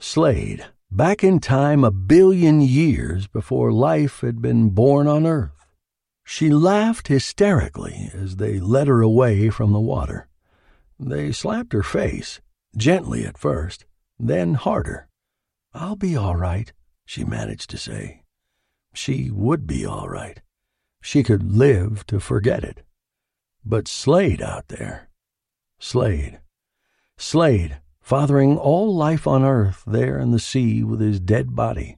Slade, 0.03 0.65
back 0.91 1.23
in 1.23 1.39
time 1.39 1.85
a 1.85 1.89
billion 1.89 2.59
years 2.59 3.25
before 3.25 3.71
life 3.71 4.19
had 4.19 4.41
been 4.41 4.69
born 4.69 5.07
on 5.07 5.25
earth. 5.25 5.65
She 6.25 6.49
laughed 6.49 7.07
hysterically 7.07 8.11
as 8.13 8.35
they 8.35 8.59
led 8.59 8.87
her 8.87 9.01
away 9.01 9.49
from 9.49 9.71
the 9.71 9.79
water. 9.79 10.27
They 10.99 11.31
slapped 11.31 11.71
her 11.71 11.83
face, 11.83 12.41
gently 12.75 13.25
at 13.25 13.37
first, 13.37 13.85
then 14.19 14.55
harder. 14.55 15.07
I'll 15.73 15.95
be 15.95 16.17
all 16.17 16.35
right, 16.35 16.73
she 17.05 17.23
managed 17.23 17.69
to 17.69 17.77
say. 17.77 18.23
She 18.93 19.31
would 19.31 19.65
be 19.65 19.85
all 19.85 20.09
right. 20.09 20.41
She 21.01 21.23
could 21.23 21.53
live 21.53 22.05
to 22.07 22.19
forget 22.19 22.65
it. 22.65 22.83
But 23.63 23.87
Slade 23.87 24.41
out 24.41 24.67
there. 24.67 25.09
Slade. 25.79 26.41
Slade 27.17 27.79
fathering 28.03 28.57
all 28.57 28.93
life 28.93 29.25
on 29.25 29.43
earth 29.43 29.81
there 29.87 30.19
in 30.19 30.31
the 30.31 30.39
sea 30.39 30.83
with 30.83 30.99
his 30.99 31.19
dead 31.19 31.55
body. 31.55 31.97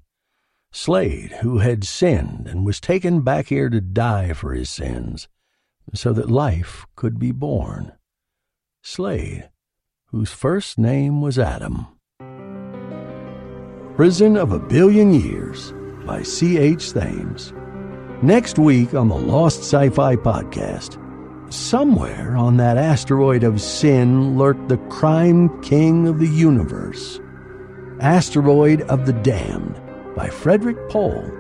Slade, 0.72 1.32
who 1.42 1.58
had 1.58 1.84
sinned 1.84 2.48
and 2.48 2.66
was 2.66 2.80
taken 2.80 3.22
back 3.22 3.48
here 3.48 3.70
to 3.70 3.82
die 3.82 4.34
for 4.34 4.54
his 4.54 4.70
sins, 4.70 5.28
so 5.94 6.14
that 6.14 6.30
life 6.30 6.86
could 6.96 7.18
be 7.18 7.32
born. 7.32 7.94
Slade, 8.84 9.50
whose 10.08 10.32
first 10.32 10.78
name 10.78 11.22
was 11.22 11.40
Adam. 11.40 11.88
Prison 13.96 14.38
of 14.38 14.52
a 14.52 14.60
Billion 14.60 15.14
Years 15.14 15.74
by 16.06 16.22
C.H. 16.22 16.92
Thames. 16.92 17.54
Next 18.22 18.60
week 18.60 18.94
on 18.94 19.08
the 19.08 19.16
Lost 19.16 19.62
Sci 19.62 19.90
Fi 19.90 20.16
Podcast. 20.18 21.02
Somewhere 21.50 22.36
on 22.36 22.58
that 22.58 22.78
asteroid 22.78 23.44
of 23.44 23.62
sin 23.62 24.38
lurked 24.38 24.68
the 24.68 24.78
crime 24.90 25.62
king 25.62 26.08
of 26.08 26.20
the 26.20 26.28
universe. 26.28 27.20
Asteroid 28.00 28.82
of 28.84 29.06
the 29.06 29.14
Damned 29.14 29.80
by 30.16 30.28
Frederik 30.28 30.90
Pohl. 30.90 31.32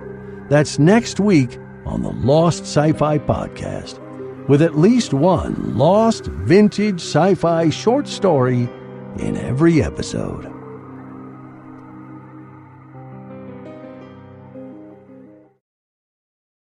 That's 0.47 0.77
next 0.77 1.19
week 1.19 1.57
on 1.85 2.03
the 2.03 2.11
Lost 2.11 2.63
Sci 2.63 2.93
Fi 2.93 3.17
Podcast, 3.17 3.99
with 4.47 4.61
at 4.61 4.77
least 4.77 5.13
one 5.13 5.75
lost 5.75 6.25
vintage 6.25 7.01
sci 7.01 7.33
fi 7.33 7.69
short 7.69 8.07
story 8.07 8.69
in 9.17 9.37
every 9.37 9.81
episode. 9.81 10.54